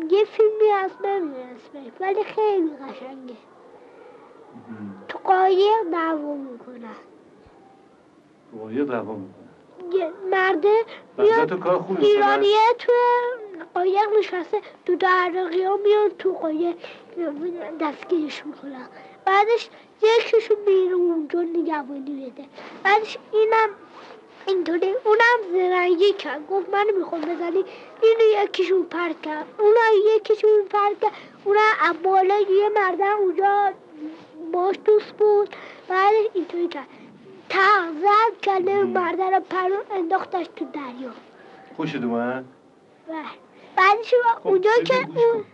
یه 0.10 0.26
فیلمی 0.26 0.72
نمی‌دونم 1.04 1.34
اسمش 1.56 1.92
ولی 2.00 2.24
خیلی 2.24 2.70
قشنگه. 2.70 3.36
تو 5.08 5.18
قایق 5.24 5.84
دعوا 5.92 6.36
می‌کنن 6.36 6.96
تو 8.52 8.58
قایق 8.58 8.86
دعوا 8.86 9.14
می‌کنن 9.14 9.44
یه 9.94 10.12
مرده 10.32 10.78
میاد 11.18 11.60
خوبی 11.60 12.06
ایرانیه 12.06 12.58
تو 12.80 12.92
قایق 13.74 14.10
نشسته 14.20 14.62
تو 14.86 14.96
درقی 14.96 15.64
ها 15.64 15.78
میان 15.78 16.10
تو 16.20 16.34
قایق 16.34 16.76
دستگیرش 17.82 18.46
می‌کنن 18.46 18.88
بعدش 19.26 19.70
یکیشون 20.04 20.58
میره 20.68 20.96
اونجا 20.96 21.42
نگهبانی 21.42 22.32
بده. 22.32 22.46
بعدش 22.84 23.18
اینم 23.32 23.70
اینطوری. 24.48 24.94
اونم 25.04 25.52
زرنگی 25.52 26.14
کرد. 26.14 26.48
گفت 26.48 26.70
من 26.70 26.86
می‌خوام 26.98 27.22
بزنی. 27.22 27.64
اینو 28.02 28.44
یکیشون 28.44 28.84
پرد 28.84 29.22
کرد. 29.22 29.46
اونا 29.60 30.16
یکیشون 30.16 30.50
پرد 30.70 31.00
کرد. 31.02 31.12
اونا 31.44 31.62
بالا 32.04 32.40
یه 32.40 32.70
مردن 32.70 33.12
اونجا 33.12 33.74
باش 34.54 34.76
دوست 34.86 35.12
بود. 35.12 35.56
بعدش 35.88 36.28
اینطوری 36.34 36.68
کرد. 36.68 36.88
تغذر 37.50 38.40
کرده 38.42 38.84
مرده 38.84 39.30
رو 39.30 39.40
پرون 39.40 39.84
انداختش 39.92 40.46
تو 40.56 40.66
دریا. 40.66 41.12
خوشت 41.78 41.96
اومد؟ 41.96 42.46
بله. 43.08 43.18
بعدش 43.76 44.14
خب، 44.36 44.48
اونجا 44.48 44.72
که 44.86 44.96
اون 44.96 45.46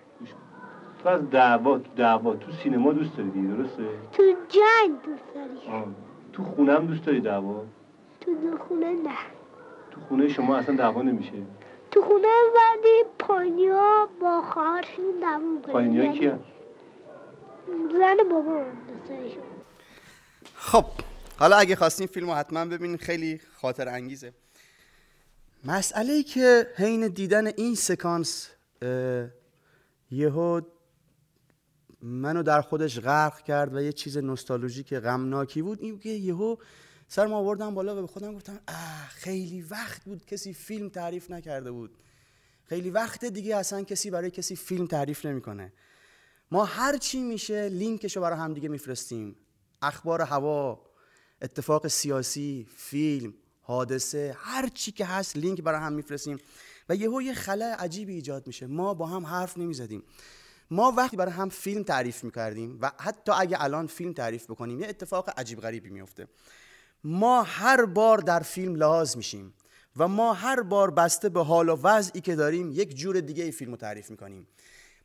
تو 1.03 1.09
از 1.09 1.29
دعوا 1.29 1.77
تو 1.79 1.89
دعوا 1.95 2.35
تو 2.35 2.51
سینما 2.51 2.93
دوست 2.93 3.17
داری 3.17 3.47
درسته؟ 3.47 3.83
تو 4.11 4.23
جنگ 4.23 5.01
دوست 5.05 5.23
داری. 5.35 5.85
تو 6.33 6.43
خونه 6.43 6.73
هم 6.73 6.85
دوست 6.85 7.05
داری 7.05 7.21
دعوا؟ 7.21 7.63
تو 8.21 8.35
دو 8.35 8.57
خونه 8.57 8.93
نه. 8.93 9.17
تو 9.91 10.01
خونه 10.01 10.27
شما 10.27 10.57
اصلا 10.57 10.75
دعوا 10.75 11.01
نمیشه؟ 11.01 11.33
تو 11.91 12.01
خونه 12.01 12.27
ولی 12.55 13.03
پانیا 13.19 14.09
با 14.21 14.41
خواهرشون 14.41 15.05
دعوا 15.21 15.37
می‌کنه 15.37 15.73
پانیا 15.73 16.03
یعنی 16.03 16.19
کی 16.19 16.31
زن 17.91 18.29
بابا 18.31 18.63
خب 20.55 20.85
حالا 21.39 21.55
اگه 21.55 21.75
خواستین 21.75 22.07
فیلم 22.07 22.27
رو 22.27 22.33
حتما 22.33 22.65
ببینین 22.65 22.97
خیلی 22.97 23.41
خاطر 23.61 23.89
انگیزه. 23.89 24.33
مسئله 25.65 26.13
ای 26.13 26.23
که 26.23 26.67
حین 26.75 27.07
دیدن 27.07 27.47
این 27.47 27.75
سکانس 27.75 28.49
یهو 30.11 30.61
منو 32.01 32.43
در 32.43 32.61
خودش 32.61 32.99
غرق 32.99 33.41
کرد 33.43 33.75
و 33.75 33.81
یه 33.81 33.91
چیز 33.91 34.17
نوستالژیک 34.17 34.93
غمناکی 34.93 35.61
بود. 35.61 35.81
این 35.81 35.99
که 35.99 36.09
یهو 36.09 36.55
سرم 37.07 37.33
آوردم 37.33 37.75
بالا 37.75 37.97
و 37.97 38.01
به 38.01 38.07
خودم 38.07 38.35
گفتم 38.35 38.59
اه 38.67 39.07
خیلی 39.07 39.61
وقت 39.61 40.03
بود 40.03 40.25
کسی 40.25 40.53
فیلم 40.53 40.89
تعریف 40.89 41.31
نکرده 41.31 41.71
بود. 41.71 41.91
خیلی 42.65 42.89
وقت 42.89 43.25
دیگه 43.25 43.55
اصلا 43.55 43.83
کسی 43.83 44.09
برای 44.09 44.31
کسی 44.31 44.55
فیلم 44.55 44.87
تعریف 44.87 45.25
نمی‌کنه. 45.25 45.73
ما 46.51 46.65
هر 46.65 46.97
چی 46.97 47.19
میشه 47.19 47.69
لینکش 47.69 48.15
رو 48.15 48.21
برای 48.21 48.39
هم 48.39 48.53
دیگه 48.53 48.69
میفرستیم. 48.69 49.35
اخبار 49.81 50.21
هوا 50.21 50.81
اتفاق 51.41 51.87
سیاسی 51.87 52.67
فیلم 52.75 53.33
حادثه 53.61 54.35
هر 54.39 54.67
چی 54.67 54.91
که 54.91 55.05
هست 55.05 55.37
لینک 55.37 55.61
برای 55.61 55.81
هم 55.81 55.93
میفرستیم. 55.93 56.37
و 56.89 56.95
یهو 56.95 57.21
یه 57.21 57.33
خلای 57.33 57.71
عجیبی 57.71 58.13
ایجاد 58.13 58.47
میشه. 58.47 58.67
ما 58.67 58.93
با 58.93 59.05
هم 59.07 59.25
حرف 59.25 59.57
نمی‌زدیم. 59.57 60.03
ما 60.71 60.91
وقتی 60.91 61.17
برای 61.17 61.31
هم 61.31 61.49
فیلم 61.49 61.83
تعریف 61.83 62.23
می‌کردیم 62.23 62.77
و 62.81 62.91
حتی 62.99 63.31
اگه 63.31 63.63
الان 63.63 63.87
فیلم 63.87 64.13
تعریف 64.13 64.45
بکنیم 64.45 64.79
یه 64.79 64.87
اتفاق 64.87 65.29
عجیب 65.37 65.59
غریبی 65.59 65.89
میفته 65.89 66.27
ما 67.03 67.43
هر 67.43 67.85
بار 67.85 68.17
در 68.17 68.39
فیلم 68.39 68.75
لحاظ 68.75 69.17
میشیم 69.17 69.53
و 69.97 70.07
ما 70.07 70.33
هر 70.33 70.61
بار 70.61 70.91
بسته 70.91 71.29
به 71.29 71.43
حال 71.43 71.69
و 71.69 71.77
وضعی 71.83 72.21
که 72.21 72.35
داریم 72.35 72.71
یک 72.71 72.95
جور 72.95 73.19
دیگه 73.19 73.43
ای 73.43 73.51
فیلم 73.51 73.71
رو 73.71 73.77
تعریف 73.77 74.11
می‌کنیم. 74.11 74.47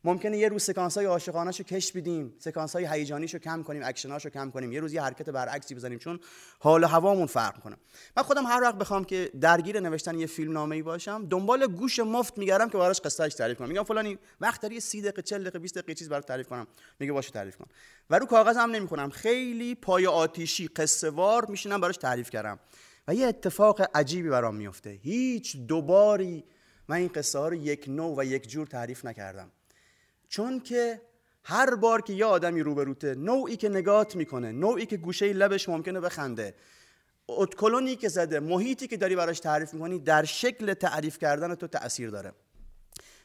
ممکنه 0.05 0.37
یه 0.37 0.47
روز 0.47 0.63
سکانس 0.63 0.97
های 0.97 1.05
عاشقانه 1.05 1.51
رو 1.51 1.63
کش 1.63 1.91
بدیم 1.91 2.33
سکانس 2.39 2.75
های 2.75 2.85
هیجانیشو 2.85 3.39
کم 3.39 3.63
کنیم 3.63 3.81
اکشناشو 3.85 4.29
کم 4.29 4.51
کنیم 4.51 4.71
یه 4.71 4.79
روز 4.79 4.93
یه 4.93 5.01
حرکت 5.01 5.29
برعکسی 5.29 5.75
بزنیم 5.75 5.99
چون 5.99 6.19
حال 6.59 6.83
و 6.83 6.87
هوامون 6.87 7.25
فرق 7.25 7.59
کنه 7.59 7.77
من 8.17 8.23
خودم 8.23 8.45
هر 8.45 8.61
وقت 8.61 8.75
بخوام 8.75 9.03
که 9.03 9.31
درگیر 9.41 9.79
نوشتن 9.79 10.19
یه 10.19 10.27
فیلم 10.27 10.51
نامه 10.51 10.75
ای 10.75 10.81
باشم 10.81 11.27
دنبال 11.29 11.67
گوش 11.67 11.99
مفت 11.99 12.37
میگردم 12.37 12.69
که 12.69 12.77
براش 12.77 13.01
قصهش 13.01 13.33
تعریف 13.33 13.57
کنم. 13.57 13.67
میگم 13.67 13.83
فلانی 13.83 14.17
وقت 14.41 14.61
داری 14.61 14.79
30 14.79 15.01
دقیقه 15.01 15.21
40 15.21 15.41
دقیقه 15.41 15.59
20 15.59 15.75
دقیقه 15.77 15.93
چیز 15.93 16.09
برات 16.09 16.27
تعریف 16.27 16.47
کنم. 16.47 16.67
میگه 16.99 17.13
باشه 17.13 17.31
تعریف 17.31 17.57
کن. 17.57 17.65
و 18.09 18.19
رو 18.19 18.25
کاغذ 18.25 18.57
هم 18.57 18.71
نمی‌کنم 18.71 19.09
خیلی 19.09 19.75
پای 19.75 20.07
آتیشی 20.07 20.67
قصه 20.67 21.09
وار 21.09 21.45
میشینم 21.45 21.81
براش 21.81 21.97
تعریف 21.97 22.29
کردم. 22.29 22.59
و 23.07 23.15
یه 23.15 23.27
اتفاق 23.27 23.81
عجیبی 23.93 24.29
برام 24.29 24.55
میفته 24.55 24.89
هیچ 24.89 25.57
دوباری 25.57 26.43
من 26.87 26.95
این 26.95 27.07
قصه 27.07 27.39
ها 27.39 27.47
رو 27.47 27.55
یک 27.55 27.85
نوع 27.87 28.15
و 28.17 28.23
یک 28.23 28.49
جور 28.49 28.67
تعریف 28.67 29.05
نکردم. 29.05 29.51
چون 30.29 30.59
که 30.59 31.01
هر 31.43 31.75
بار 31.75 32.01
که 32.01 32.13
یه 32.13 32.25
آدمی 32.25 32.61
روبروته 32.61 33.15
نوعی 33.15 33.57
که 33.57 33.69
نگات 33.69 34.15
می‌کنه 34.15 34.51
نوعی 34.51 34.85
که 34.85 34.97
گوشه 34.97 35.33
لبش 35.33 35.69
ممکنه 35.69 35.99
بخنده 35.99 36.55
اتکلونی 37.27 37.95
که 37.95 38.09
زده 38.09 38.39
محیطی 38.39 38.87
که 38.87 38.97
داری 38.97 39.15
براش 39.15 39.39
تعریف 39.39 39.73
می‌کنی 39.73 39.99
در 39.99 40.23
شکل 40.23 40.73
تعریف 40.73 41.19
کردن 41.19 41.55
تو 41.55 41.67
تاثیر 41.67 42.09
داره. 42.09 42.31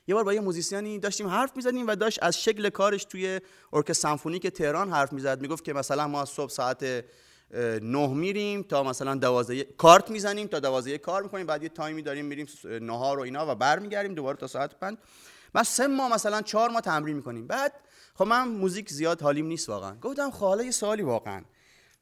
یه 0.07 0.15
بار 0.15 0.25
با 0.25 0.35
یه 0.35 0.41
موزیسیانی 0.41 0.99
داشتیم 0.99 1.27
حرف 1.27 1.57
می‌زدیم 1.57 1.87
و 1.87 1.97
داشت 1.97 2.23
از 2.23 2.43
شکل 2.43 2.69
کارش 2.69 3.05
توی 3.05 3.41
ارکستر 3.73 4.09
سمفونیک 4.09 4.47
تهران 4.47 4.91
حرف 4.91 5.13
می‌زد. 5.13 5.41
می‌گفت 5.41 5.65
که 5.65 5.73
مثلا 5.73 6.09
ما 6.09 6.25
صبح 6.25 6.51
ساعت 6.51 7.05
نه 7.83 8.07
میریم 8.07 8.63
تا 8.63 8.83
مثلا 8.83 9.15
دوازده 9.15 9.65
کارت 9.65 10.11
می‌زنیم 10.11 10.47
تا 10.47 10.61
دوازده 10.61 10.99
کار 10.99 11.23
می‌کنیم. 11.23 11.47
بعد 11.47 11.63
یه 11.63 11.69
تایمی 11.69 12.03
داریم 12.03 12.25
میریم 12.25 12.47
نهار 12.65 13.19
و 13.19 13.23
اینا 13.23 13.53
و 13.53 13.55
برمیگردیم 13.55 14.15
دوباره 14.15 14.37
تا 14.37 14.47
ساعت 14.47 14.75
پنج. 14.75 14.99
من 15.55 15.63
سه 15.63 15.87
ماه 15.87 16.13
مثلا 16.13 16.43
چهار 16.43 16.71
ماه 16.71 16.81
تمرین 16.81 17.17
می‌کنیم. 17.17 17.47
بعد 17.47 17.73
خب 18.15 18.25
من 18.25 18.49
موزیک 18.49 18.91
زیاد 18.91 19.23
حالیم 19.23 19.47
نیست 19.47 19.69
واقعا. 19.69 19.95
گفتم 19.95 20.31
خب 20.31 20.47
حالا 20.47 20.63
یه 20.63 20.71
سوالی 20.71 21.03
واقعا. 21.03 21.45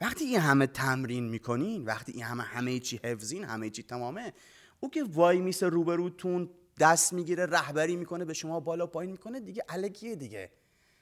وقتی 0.01 0.25
این 0.25 0.41
همه 0.41 0.67
تمرین 0.67 1.29
می‌کنین 1.29 1.85
وقتی 1.85 2.13
این 2.13 2.23
همه 2.23 2.43
همه 2.43 2.79
چی 2.79 3.01
حفظین 3.05 3.45
همه 3.45 3.71
چی 3.71 3.83
تمامه 3.83 4.33
او 4.81 4.91
که 4.91 5.05
وای 5.05 5.41
میسه 5.41 5.67
روبروتون 5.67 6.51
دست 6.81 7.13
می‌گیره 7.13 7.47
رهبری 7.47 7.97
می‌کنه 7.97 8.25
به 8.25 8.33
شما 8.33 8.61
بالا 8.61 8.87
پایین 8.87 9.13
می‌کنه 9.13 9.41
دیگه 9.41 9.65
الکیه 9.69 10.17
دیگه. 10.17 10.51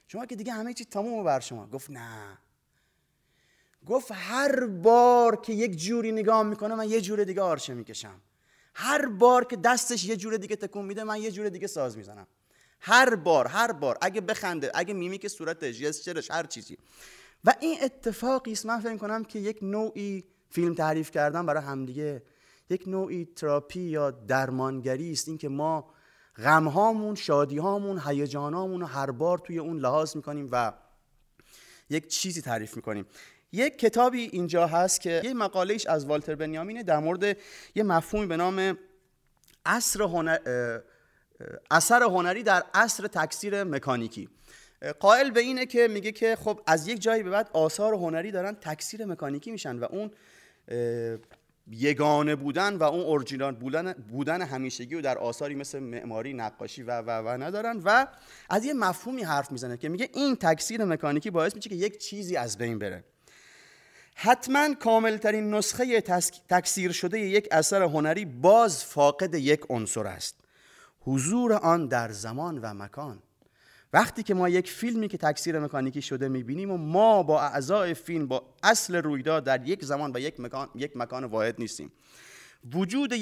شما 0.07 0.25
که 0.25 0.35
دیگه 0.35 0.53
همه 0.53 0.73
چی 0.73 0.85
تمومه 0.85 1.23
بر 1.23 1.39
شما. 1.39 1.67
گفت 1.67 1.89
نه. 1.89 2.37
گفت 3.85 4.11
هر 4.11 4.67
بار 4.67 5.35
که 5.35 5.53
یک 5.53 5.75
جوری 5.75 6.11
نگاه 6.11 6.43
می‌کنه 6.43 6.75
من 6.75 6.89
یه 6.89 7.01
جور 7.01 7.23
دیگه 7.23 7.41
آرشه 7.41 7.73
می‌کشم. 7.73 8.21
هر 8.79 9.05
بار 9.05 9.45
که 9.45 9.55
دستش 9.55 10.05
یه 10.05 10.15
جور 10.17 10.37
دیگه 10.37 10.55
تکون 10.55 10.85
میده 10.85 11.03
من 11.03 11.21
یه 11.21 11.31
جور 11.31 11.49
دیگه 11.49 11.67
ساز 11.67 11.97
می‌زنم. 11.97 12.27
هر 12.79 13.15
بار 13.15 13.47
هر 13.47 13.71
بار. 13.71 13.97
اگه 14.01 14.21
بخنده 14.21 14.71
اگه 14.73 14.93
میمیک 14.93 15.27
صورتش 15.27 15.79
جسچرش 15.79 16.31
هر 16.31 16.45
چیزی. 16.45 16.77
و 17.45 17.53
این 17.59 17.77
اتفاقی 17.83 18.51
است 18.51 18.65
من 18.65 18.79
فکر 18.79 18.97
کنم 18.97 19.23
که 19.23 19.39
یک 19.39 19.59
نوعی 19.61 20.23
فیلم 20.49 20.73
تعریف 20.73 21.11
کردن 21.11 21.45
برای 21.45 21.63
همدیگه 21.63 22.23
یک 22.69 22.87
نوعی 22.87 23.25
تراپی 23.25 23.79
یا 23.79 24.11
درمانگری 24.11 25.11
است. 25.11 25.27
اینکه 25.27 25.49
ما 25.49 25.93
غمهامون 26.37 27.15
شادیهامون 27.15 28.01
هیجانامون 28.05 28.81
رو 28.81 28.87
هر 28.87 29.11
بار 29.11 29.37
توی 29.37 29.57
اون 29.57 29.79
لحاظ 29.79 30.15
می‌کنیم 30.15 30.49
و 30.51 30.73
یک 31.89 32.07
چیزی 32.07 32.41
تعریف 32.41 32.75
می‌کنیم. 32.75 33.05
یک 33.57 33.77
کتابی 33.77 34.29
اینجا 34.31 34.67
هست 34.67 35.01
که 35.01 35.21
یه 35.23 35.33
مقالهش 35.33 35.85
از 35.87 36.05
والتر 36.05 36.35
بنیامینه 36.35 36.83
در 36.83 36.99
مورد 36.99 37.37
یه 37.75 37.83
مفهومی 37.83 38.27
به 38.27 38.37
نام 38.37 38.77
اثر 39.65 40.01
هنر 40.01 40.37
اثر 41.71 42.03
هنری 42.03 42.43
در 42.43 42.63
اصر 42.73 43.07
تکثیر 43.07 43.63
مکانیکی. 43.63 44.29
قائل 44.99 45.31
به 45.31 45.39
اینه 45.39 45.65
که 45.65 45.87
میگه 45.87 46.11
که 46.11 46.35
خب 46.35 46.61
از 46.67 46.87
یک 46.87 47.01
جایی 47.01 47.23
به 47.23 47.29
بعد 47.29 47.49
آثار 47.53 47.93
هنری 47.93 48.31
دارن 48.31 48.55
تکثیر 48.55 49.05
مکانیکی 49.05 49.51
میشن 49.51 49.79
و 49.79 49.83
اون 49.83 50.11
یگانه 51.71 52.35
بودن 52.35 52.75
و 52.75 52.83
اون 52.83 52.99
اورجینال 52.99 53.55
بودن, 53.55 53.93
بودن 53.93 54.41
همیشگی 54.41 54.95
و 54.95 55.01
در 55.01 55.17
آثاری 55.17 55.55
مثل 55.55 55.79
معماری 55.79 56.33
نقاشی 56.33 56.83
و 56.83 57.01
و 57.01 57.09
و 57.09 57.43
ندارن 57.43 57.81
و 57.85 58.07
از 58.49 58.65
یه 58.65 58.73
مفهومی 58.73 59.23
حرف 59.23 59.51
می‌زنه 59.51 59.77
که 59.77 59.89
میگه 59.89 60.09
این 60.13 60.35
تکثیر 60.35 60.85
مکانیکی 60.85 61.31
باعث 61.31 61.55
میشه 61.55 61.69
که 61.69 61.75
یک 61.75 61.97
چیزی 61.97 62.35
از 62.35 62.57
بین 62.57 62.79
بره. 62.79 63.03
حتما 64.19 64.73
کاملترین 64.73 65.53
نسخه 65.53 66.01
تکثیر 66.49 66.91
شده 66.91 67.19
یک 67.19 67.47
اثر 67.51 67.83
هنری 67.83 68.25
باز 68.25 68.85
فاقد 68.85 69.35
یک 69.35 69.61
عنصر 69.69 70.07
است. 70.07 70.35
حضور 70.99 71.53
آن 71.53 71.87
در 71.87 72.11
زمان 72.11 72.57
و 72.57 72.73
مکان. 72.73 73.19
وقتی 73.93 74.23
که 74.23 74.33
ما 74.33 74.49
یک 74.49 74.71
فیلمی 74.71 75.07
که 75.07 75.17
تکثیر 75.17 75.59
مکانیکی 75.59 76.01
شده 76.01 76.27
می‌بینیم 76.29 76.71
و 76.71 76.77
ما 76.77 77.23
با 77.23 77.41
اعضای 77.41 77.93
فیلم 77.93 78.27
با 78.27 78.43
اصل 78.63 78.95
رویداد 78.95 79.43
در 79.43 79.67
یک 79.67 79.85
زمان 79.85 80.11
و 80.15 80.19
یک 80.19 80.39
مکان, 80.39 80.69
یک 80.75 80.97
مکان 80.97 81.23
واحد 81.23 81.55
نیستیم. 81.59 81.91
وجود 82.73 83.13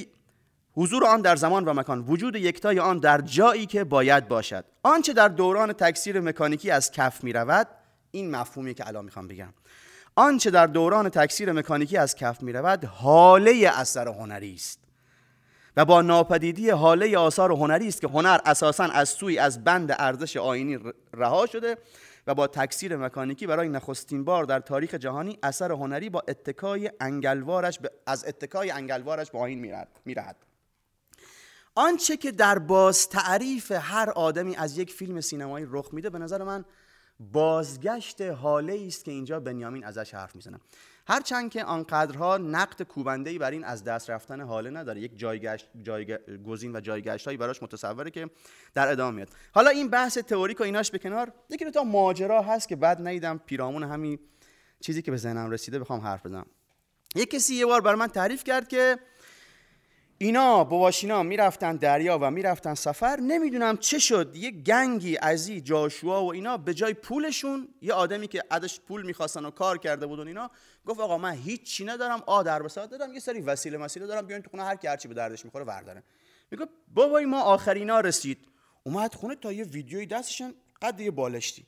حضور 0.73 1.05
آن 1.05 1.21
در 1.21 1.35
زمان 1.35 1.65
و 1.65 1.73
مکان 1.73 1.99
وجود 1.99 2.35
یکتای 2.35 2.79
آن 2.79 2.99
در 2.99 3.21
جایی 3.21 3.65
که 3.65 3.83
باید 3.83 4.27
باشد. 4.27 4.65
آنچه 4.83 5.13
در 5.13 5.27
دوران 5.27 5.73
تکثیر 5.73 6.19
مکانیکی 6.19 6.71
از 6.71 6.91
کف 6.91 7.23
می 7.23 7.33
رود 7.33 7.67
این 8.11 8.31
مفهومی 8.31 8.73
که 8.73 8.87
الان 8.87 9.05
می‌خوام 9.05 9.27
بگم. 9.27 9.53
آنچه 10.15 10.51
در 10.51 10.67
دوران 10.67 11.09
تکثیر 11.09 11.51
مکانیکی 11.51 11.97
از 11.97 12.15
کف 12.15 12.43
می 12.43 12.53
رود 12.53 12.85
حاله 12.85 13.71
اثر 13.73 14.07
هنری 14.07 14.53
است. 14.53 14.79
و 15.77 15.85
با 15.85 16.01
ناپدیدی 16.01 16.69
حاله 16.69 17.17
آثار 17.17 17.51
هنری 17.51 17.87
است 17.87 18.01
که 18.01 18.07
هنر 18.07 18.39
اساسا 18.45 18.83
از 18.83 19.09
سوی 19.09 19.37
از 19.37 19.63
بند 19.63 19.95
ارزش 19.99 20.37
آینی 20.37 20.79
رها 21.13 21.45
شده 21.45 21.77
و 22.27 22.35
با 22.35 22.47
تکثیر 22.47 22.97
مکانیکی 22.97 23.47
برای 23.47 23.69
نخستین 23.69 24.25
بار 24.25 24.43
در 24.43 24.59
تاریخ 24.59 24.93
جهانی 24.93 25.39
اثر 25.43 25.71
هنری 25.71 26.09
با 26.09 26.23
اتکای 26.27 26.91
انگلوارش 26.99 27.79
از 28.05 28.25
اتکای 28.25 28.71
انگلوارش 28.71 29.31
به 29.31 29.37
آین 29.37 29.59
میرد 30.05 30.45
آنچه 31.75 32.17
که 32.17 32.31
در 32.31 32.59
باز 32.59 33.09
تعریف 33.09 33.71
هر 33.71 34.09
آدمی 34.09 34.55
از 34.55 34.77
یک 34.77 34.93
فیلم 34.93 35.21
سینمایی 35.21 35.65
رخ 35.69 35.93
میده 35.93 36.09
به 36.09 36.19
نظر 36.19 36.43
من 36.43 36.65
بازگشت 37.19 38.21
حاله 38.21 38.83
است 38.87 39.05
که 39.05 39.11
اینجا 39.11 39.39
بنیامین 39.39 39.83
ازش 39.83 40.13
حرف 40.13 40.35
می‌زنه. 40.35 40.59
هرچند 41.07 41.51
که 41.51 41.63
آنقدرها 41.63 42.37
نقد 42.37 42.81
کوبنده 42.81 43.39
بر 43.39 43.51
این 43.51 43.63
از 43.63 43.83
دست 43.83 44.09
رفتن 44.09 44.41
حاله 44.41 44.69
نداره 44.69 45.01
یک 45.01 45.19
جایگشت 45.19 45.69
گزین 46.45 46.75
و 46.75 46.79
جایگشت 46.79 47.25
هایی 47.25 47.37
براش 47.37 47.63
متصوره 47.63 48.11
که 48.11 48.29
در 48.73 48.91
ادامه 48.91 49.15
میاد. 49.15 49.29
حالا 49.53 49.69
این 49.69 49.89
بحث 49.89 50.17
تئوریک 50.17 50.59
و 50.59 50.63
ایناش 50.63 50.91
به 50.91 50.99
کنار 50.99 51.31
یکی 51.49 51.71
تا 51.71 51.83
ماجرا 51.83 52.41
هست 52.41 52.67
که 52.67 52.75
بعد 52.75 53.07
نیدم 53.07 53.41
پیرامون 53.45 53.83
همین 53.83 54.19
چیزی 54.79 55.01
که 55.01 55.11
به 55.11 55.17
ذهنم 55.17 55.51
رسیده 55.51 55.79
بخوام 55.79 55.99
حرف 55.99 56.25
بزنم. 56.25 56.45
یک 57.15 57.29
کسی 57.29 57.55
یه 57.55 57.65
بار 57.65 57.81
بر 57.81 57.95
من 57.95 58.07
تعریف 58.07 58.43
کرد 58.43 58.67
که 58.67 58.99
اینا 60.17 60.63
با 60.63 60.77
واشینا 60.79 61.23
می‌رفتن 61.23 61.75
دریا 61.75 62.19
و 62.21 62.31
می‌رفتن 62.31 62.73
سفر. 62.73 63.19
نمی‌دونم 63.19 63.77
چه 63.77 63.99
شد. 63.99 64.35
یه 64.35 64.51
گنگی 64.51 65.17
ازی 65.17 65.61
جاشوا 65.61 66.25
و 66.25 66.33
اینا 66.33 66.57
به 66.57 66.73
جای 66.73 66.93
پولشون 66.93 67.67
یه 67.81 67.93
آدمی 67.93 68.27
که 68.27 68.43
ادش 68.51 68.79
پول 68.79 69.05
می‌خواستن 69.05 69.45
و 69.45 69.51
کار 69.51 69.77
کرده 69.77 70.05
بودن 70.05 70.27
اینا 70.27 70.51
گفت 70.85 70.99
آقا 70.99 71.17
من 71.17 71.33
هیچی 71.33 71.85
ندارم. 71.85 72.23
آ 72.25 72.43
در 72.43 72.63
بساط 72.63 72.89
دارم 72.89 73.13
یه 73.13 73.19
سری 73.19 73.41
وسیله 73.41 73.77
مسیله 73.77 74.07
دارم. 74.07 74.27
بیاین 74.27 74.43
تو 74.43 74.49
خونه 74.49 74.63
هر 74.63 74.75
کی 74.75 74.87
هرچی 74.87 75.07
به 75.07 75.13
دردش 75.13 75.45
می‌خوره 75.45 75.65
ورداره 75.65 76.03
میگه 76.51 76.65
بابای 76.93 77.25
ما 77.25 77.41
آخرینا 77.41 77.99
رسید. 77.99 78.47
اومد 78.83 79.13
خونه 79.13 79.35
تا 79.35 79.51
یه 79.51 79.63
ویدیوی 79.63 80.05
دستشن 80.05 80.53
قد 80.81 80.99
یه 80.99 81.11
بالشتی. 81.11 81.65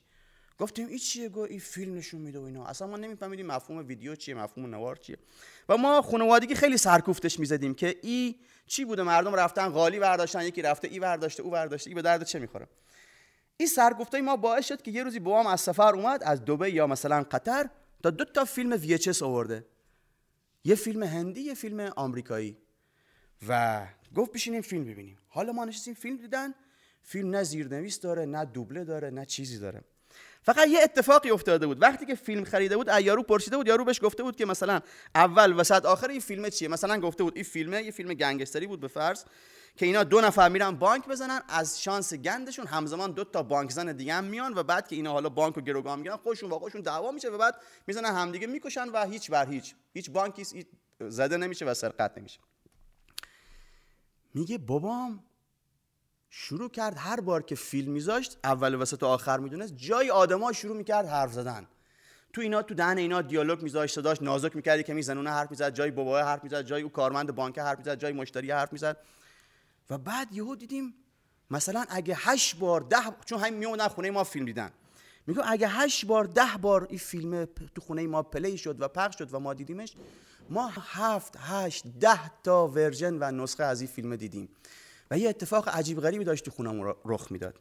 گفتیم 0.60 0.88
این 0.88 0.98
چیه؟ 0.98 1.30
گو 1.30 1.40
این 1.40 1.60
فیلم 1.60 1.96
نشون 1.96 2.22
میده 2.22 2.40
و 2.40 2.44
اینا. 2.44 2.66
اصلا 2.66 2.88
ما 2.88 2.98
نمیفهمیدیم 2.98 3.46
مفهوم 3.46 3.88
ویدیو 3.88 4.16
چیه 4.16 4.36
مفهوم 4.36 4.76
نوار 4.76 4.96
چیه. 4.96 5.18
و 5.70 5.78
ما 5.78 6.02
خانوادگی 6.02 6.56
خیلی 6.56 6.78
سرکوفتش 6.78 7.40
می‌زدیم 7.40 7.74
که 7.74 7.96
ای 8.02 8.36
چی 8.68 8.86
بوده؟ 8.86 9.04
مردم 9.04 9.36
رفتن 9.36 9.70
غالی 9.70 10.00
برداشتن 10.00 10.42
یکی 10.42 10.62
رفته 10.62 10.88
ای 10.88 11.00
برداشته 11.00 11.44
او 11.44 11.50
برداشته 11.50 11.90
ای 11.90 11.94
به 11.94 12.02
درد 12.02 12.24
چه 12.24 12.40
می‌خوره؟ 12.40 12.68
این 13.58 13.70
سرگفتای 13.70 14.22
ما 14.22 14.36
باعث 14.36 14.68
شد 14.68 14.82
که 14.82 14.92
یه 14.92 15.04
روزی 15.04 15.20
بابام 15.20 15.48
از 15.48 15.62
سفر 15.62 15.96
اومد 15.96 16.24
از 16.24 16.46
دبی 16.46 16.70
یا 16.70 16.88
مثلا 16.88 17.24
قطر 17.24 17.70
تا 18.04 18.10
دو 18.10 18.26
تا 18.26 18.46
فیلم 18.46 18.78
VHS 18.78 19.22
آورده. 19.22 19.66
یه 20.64 20.76
فیلم 20.76 21.04
هندی 21.04 21.42
یه 21.42 21.54
فیلم 21.54 21.80
آمریکایی. 21.80 22.58
و 23.48 23.86
گفت 24.16 24.32
بشینیم 24.32 24.62
فیلم 24.62 24.84
ببینیم. 24.84 25.18
حالا 25.28 25.54
ما 25.54 25.66
نشستیم 25.66 25.94
فیلم 25.94 26.18
دیدن 26.18 26.54
فیلم 27.04 27.30
نه 27.30 27.44
زیرنویس 27.44 28.00
داره 28.00 28.26
نه 28.26 28.46
دوبله 28.46 28.84
داره 28.84 29.10
نه 29.10 29.26
چیزی 29.26 29.60
داره. 29.60 29.84
فقط 30.42 30.68
یه 30.68 30.80
اتفاقی 30.84 31.30
افتاده 31.30 31.68
بود. 31.68 31.82
وقتی 31.82 32.06
که 32.06 32.16
فیلم 32.16 32.44
خریده 32.44 32.78
بود 32.78 32.90
یارو 33.02 33.24
پرسیده 33.24 33.58
بود 33.58 33.68
یارو 33.68 33.86
بهش 33.86 34.00
گفته 34.04 34.24
بود 34.24 34.36
که 34.36 34.46
مثلا 34.46 34.82
اول 35.16 35.60
وسط 35.60 35.86
آخر 35.86 36.08
این 36.08 36.20
فیلم 36.20 36.50
چیه؟ 36.50 36.68
مثلا 36.68 37.00
گفته 37.00 37.24
بود 37.24 37.36
این 37.36 37.44
فیلمه 37.44 37.84
یه 37.84 37.92
فیلم 37.92 38.14
گنگستری 38.14 38.68
بود 38.68 38.80
به 38.80 38.88
فرض 38.88 39.24
که 39.76 39.86
اینا 39.86 40.04
دو 40.04 40.22
نفر 40.22 40.50
میرن 40.50 40.72
بانک 40.72 41.08
بزنن 41.08 41.42
از 41.50 41.82
شانس 41.82 42.14
گندشون 42.14 42.68
همزمان 42.68 43.12
دو 43.12 43.24
تا 43.24 43.44
بانک 43.44 43.72
زن 43.72 43.92
دیگه 43.92 44.14
هم 44.14 44.24
میان 44.24 44.54
و 44.54 44.64
بعد 44.64 44.88
که 44.88 44.96
اینا 44.96 45.12
حالا 45.12 45.30
بانک 45.30 45.56
رو 45.56 45.62
گروگان 45.62 46.00
می‌گیرن 46.00 46.18
خودشون 46.18 46.50
با 46.50 46.60
خودشون 46.60 46.82
دعوا 46.82 47.12
میشه 47.12 47.30
و 47.30 47.38
بعد 47.38 47.56
می‌زنن 47.88 48.16
همدیگه 48.16 48.48
می‌کشن 48.48 48.90
و 48.90 49.06
هیچ 49.06 49.32
بر 49.32 49.50
هیچ. 49.50 49.76
هیچ 49.94 50.12
بانکی 50.12 50.66
زده 51.00 51.38
نمیشه 51.38 51.66
و 51.66 51.74
سرقت 51.74 52.18
نمیشه. 52.18 52.40
میگه 54.34 54.58
بابام 54.58 55.24
شروع 56.30 56.70
کرد 56.70 56.98
هر 56.98 57.20
بار 57.20 57.42
که 57.42 57.56
فیلم 57.56 57.92
میذاشت 57.92 58.38
اول 58.44 58.76
وسط 58.76 59.04
آخر 59.04 59.40
می‌دونست 59.40 59.74
جای 59.76 60.12
آدما 60.12 60.54
شروع 60.54 60.78
می‌کرد 60.78 61.06
حرف 61.06 61.34
زدن. 61.34 61.68
تو 62.34 62.42
اینا 62.42 62.62
تو 62.62 62.74
دهن 62.74 62.98
اینا 62.98 63.22
دیالوگ 63.22 63.62
میذاشت 63.62 63.96
صداش 63.96 64.22
نازک 64.22 64.56
می‌کردی 64.56 64.84
که 64.84 64.94
میزنونه 64.94 65.30
حرف 65.30 65.52
می‌زد 65.52 65.74
جای 65.74 65.92
بابا 65.92 66.24
حرف 66.24 66.44
می‌زد 66.44 66.62
جای 66.62 66.82
او 66.82 66.90
کارمند 66.90 67.36
بانک 67.36 67.60
حرف 67.60 67.78
می‌زد 67.78 68.00
جای 68.00 68.14
مشتری 68.14 68.52
حرف 68.52 68.74
می‌زد. 68.74 68.98
و 69.90 69.98
بعد 69.98 70.34
یهو 70.34 70.56
دیدیم 70.56 70.94
مثلا 71.52 71.86
اگه 71.90 72.16
هشت 72.18 72.56
بار 72.56 72.82
ده 72.82 72.98
چون 73.26 73.40
همین 73.40 73.54
میومدن 73.54 73.88
خونه 73.88 74.12
ما 74.12 74.24
فیلم 74.24 74.46
دیدن. 74.46 74.72
میگم 75.28 75.44
اگه 75.46 75.68
هشت 75.68 76.06
بار 76.06 76.26
ده 76.26 76.58
بار 76.62 76.88
این 76.90 77.00
فیلم 77.00 77.46
تو 77.76 77.82
خونه 77.82 78.08
ما 78.08 78.24
پلی 78.24 78.58
شد 78.58 78.82
و 78.82 78.88
پخش 78.88 79.18
شد 79.18 79.34
و 79.34 79.40
ما 79.40 79.54
دیدیمش 79.54 79.94
ما 80.50 80.72
هفت 80.76 81.36
هشت 81.40 81.88
ده 82.00 82.42
تا 82.44 82.68
version 82.68 83.18
و 83.20 83.32
نسخه 83.32 83.64
از 83.64 83.82
این 83.82 83.90
فیلم 83.90 84.16
دیدیم. 84.16 84.50
و 85.12 85.18
یه 85.18 85.30
اتفاق 85.30 85.70
عجیب 85.70 86.00
غریبی 86.00 86.24
داشت 86.24 86.46
تو 86.46 86.52
خونم 86.52 86.96
رخ 87.06 87.32
می‌داد. 87.32 87.60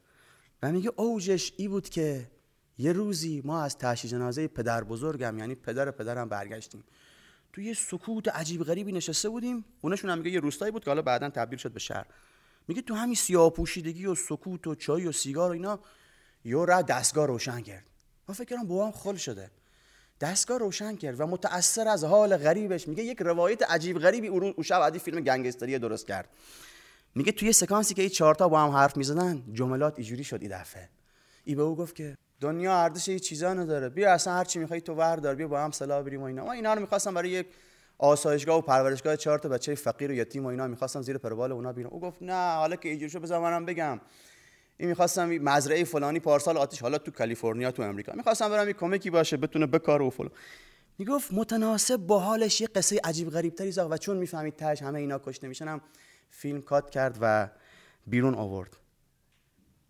و 0.63 0.73
میگه 0.73 0.93
اوجش 0.97 1.53
ای 1.57 1.69
بود 1.69 1.89
که 1.89 2.31
یه 2.79 2.93
روزی 2.93 3.43
ما 3.45 3.63
از 3.63 3.79
تشییع 3.79 4.11
جنازه 4.11 4.49
پدر 4.49 4.85
بزرگم 4.85 5.39
یعنی 5.39 5.55
پدر 5.55 5.91
پدرم 5.91 6.29
برگشتیم. 6.29 6.85
تو 7.53 7.61
یه 7.61 7.75
سکوت 7.75 8.29
عجیب 8.29 8.65
غریبی 8.65 8.93
نشسته 8.93 9.29
بودیم. 9.29 9.65
خونشون 9.81 10.11
هم 10.11 10.19
میگه 10.19 10.31
یه 10.31 10.41
روستایی 10.41 10.73
بود 10.73 10.85
که 10.85 10.91
حالا 10.91 11.03
بعدا 11.03 11.31
تبدیل 11.31 11.59
شد 11.59 11.73
به 11.73 11.81
شهر. 11.81 12.07
میگه 12.69 12.83
تو 12.83 12.95
همین 12.95 13.15
سیاه 13.15 13.51
پوشیدگی 13.51 14.07
و 14.07 14.15
سکوت 14.15 14.67
و 14.67 14.75
چای 14.75 15.07
و 15.07 15.13
سیگار 15.13 15.51
و 15.51 15.53
اینا 15.53 15.81
یه 16.45 16.65
را 16.65 16.83
دستگاه 16.83 17.27
روشن 17.27 17.61
کرد. 17.61 17.85
ما 18.29 18.35
فکر 18.35 18.57
کنم 18.57 18.67
بابام 18.67 18.93
خل 18.93 19.17
شده. 19.17 19.51
دستگاه 20.21 20.59
روشن 20.59 20.97
کرد 20.97 21.21
و 21.21 21.27
متأثر 21.27 21.89
از 21.89 22.05
حال 22.05 22.37
غریبش. 22.37 22.89
میگه 22.89 23.03
یک 23.03 23.19
روایت 23.21 23.71
عجیب 23.71 23.99
غریبی 23.99 24.29
او 24.29 24.63
شب 24.63 24.99
فیلم 24.99 25.21
گنگستری 25.21 25.79
درست 25.79 26.07
کرد. 26.07 26.29
میگه 27.17 27.33
توی 27.33 27.53
سکانسی 27.53 27.95
که 27.95 28.03
این 28.03 28.11
چهارتا 28.11 28.49
با 28.49 28.61
هم 28.61 28.71
حرف 28.71 28.97
می‌زدن 28.97 29.43
جملات 29.53 29.95
اینجوری 29.97 30.25
شد 30.25 30.39
این 30.43 30.61
دفعه. 30.61 30.89
ای 31.45 31.55
به 31.55 31.63
او 31.63 31.77
گفت 31.77 31.95
که 31.95 32.17
دنیا 32.41 32.75
ارزش 32.75 33.09
هیچ 33.09 33.29
چیزا 33.29 33.55
نداره. 33.55 33.89
بیا 33.89 34.13
اصلا 34.13 34.33
هر 34.33 34.45
چی 34.45 34.59
می‌خوای 34.59 34.81
تو 34.81 34.95
وردار 34.95 35.35
بیا 35.35 35.49
با 35.49 35.61
هم 35.61 35.71
سلا 35.71 36.03
بریم 36.03 36.21
و 36.21 36.25
اینا. 36.25 36.45
ما 36.45 36.53
اینا 36.53 36.75
رو 36.75 36.81
می‌خواستم 36.81 37.15
برای 37.15 37.31
یک 37.31 37.47
آسایشگاه 37.99 38.59
و 38.59 38.61
پرورشگاه 38.61 39.17
چهار 39.17 39.39
تا 39.39 39.49
بچه 39.49 39.75
فقیر 39.75 40.11
و 40.11 40.15
یتیم 40.15 40.45
و 40.45 40.47
اینا 40.47 40.67
می‌خواستم 40.67 41.03
زیر 41.03 41.19
پروبال 41.19 41.53
اونا 41.53 41.73
بیرون. 41.73 41.93
او 41.93 42.01
گفت 42.01 42.23
نه 42.23 42.57
حالا 42.57 42.77
که 42.77 42.89
اینجوری 42.89 43.11
شد 43.11 43.23
بذار 43.23 43.41
منم 43.41 43.65
بگم. 43.67 44.01
این 44.77 44.89
می‌خواستم 44.89 45.29
مزرعه 45.29 45.85
فلانی 45.85 46.21
پارسال 46.21 46.57
آتش 46.57 46.83
حالا 46.83 46.99
تو 46.99 47.11
کالیفرنیا 47.11 47.71
تو 47.71 47.83
امریکا 47.83 48.13
می‌خواستم 48.13 48.49
برم 48.49 48.69
یک 48.69 48.77
کمکی 48.77 49.11
باشه 49.11 49.37
بتونه 49.37 49.67
بکاره 49.67 50.05
و 50.05 50.11
فلان. 50.11 50.31
می‌گفت 50.99 51.33
متناسب 51.33 51.97
با 51.97 52.19
حالش 52.19 52.61
یه 52.61 52.67
قصه 52.67 53.01
عجیب 53.05 53.31
غریب 53.31 53.55
تری 53.55 53.71
و 53.71 53.97
چون 53.97 54.17
می‌فهمید 54.17 54.57
تاش 54.57 54.83
همه 54.83 54.99
اینا 54.99 55.19
کشته 55.19 55.49
میشن 55.49 55.81
فیلم 56.31 56.63
کات 56.63 56.91
کرد 56.91 57.19
و 57.21 57.49
بیرون 58.07 58.35
آورد. 58.35 58.77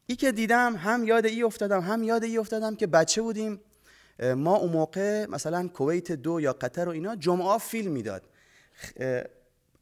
ای 0.07 0.16
که 0.16 0.33
دیدم 0.33 0.77
هم 0.77 1.05
یاد 1.05 1.27
ای 1.27 1.42
افتادم 1.42 1.81
هم 1.81 2.03
یاد 2.03 2.25
ای 2.25 2.38
افتادم 2.38 2.77
که 2.77 2.87
بچه 2.87 3.22
بودیم. 3.22 3.61
ما 4.37 4.57
اون 4.57 4.72
موقع 4.72 5.27
مثلا 5.27 5.68
کویت 5.68 6.12
دو 6.12 6.40
یا 6.40 6.53
قطر 6.53 6.88
و 6.88 6.90
اینا 6.90 7.16
جمعه 7.16 7.59
فیلم 7.59 7.92
می‌داد. 7.92 8.22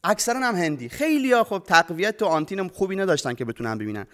اکثرا 0.04 0.40
هم 0.40 0.54
هندی. 0.54 0.88
خیلی 0.88 1.32
ها 1.32 1.44
خب 1.44 1.62
تقویت 1.66 2.22
و 2.22 2.26
آنتین 2.26 2.68
خوبی 2.68 2.96
نداشتن 2.96 3.34
که 3.34 3.44
بتونن 3.44 3.78
ببینن. 3.78 4.06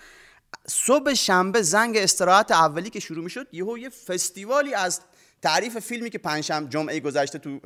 صبح 0.67 1.15
شنبه 1.15 1.63
زنگ 1.63 1.97
استراحت 1.97 2.51
اولی 2.51 2.91
که 2.91 3.01
شروع 3.01 3.25
می‌شد 3.25 3.47
یهو 3.53 3.79
یه 3.79 3.89
فستیوالی 3.89 4.75
از 4.75 5.01
تعریف 5.43 5.79
فیلمی 5.79 6.11
که 6.11 6.19
پنجشنبه 6.19 6.71
جمعه 6.71 7.01
گذشته 7.01 7.39
تو 7.39 7.61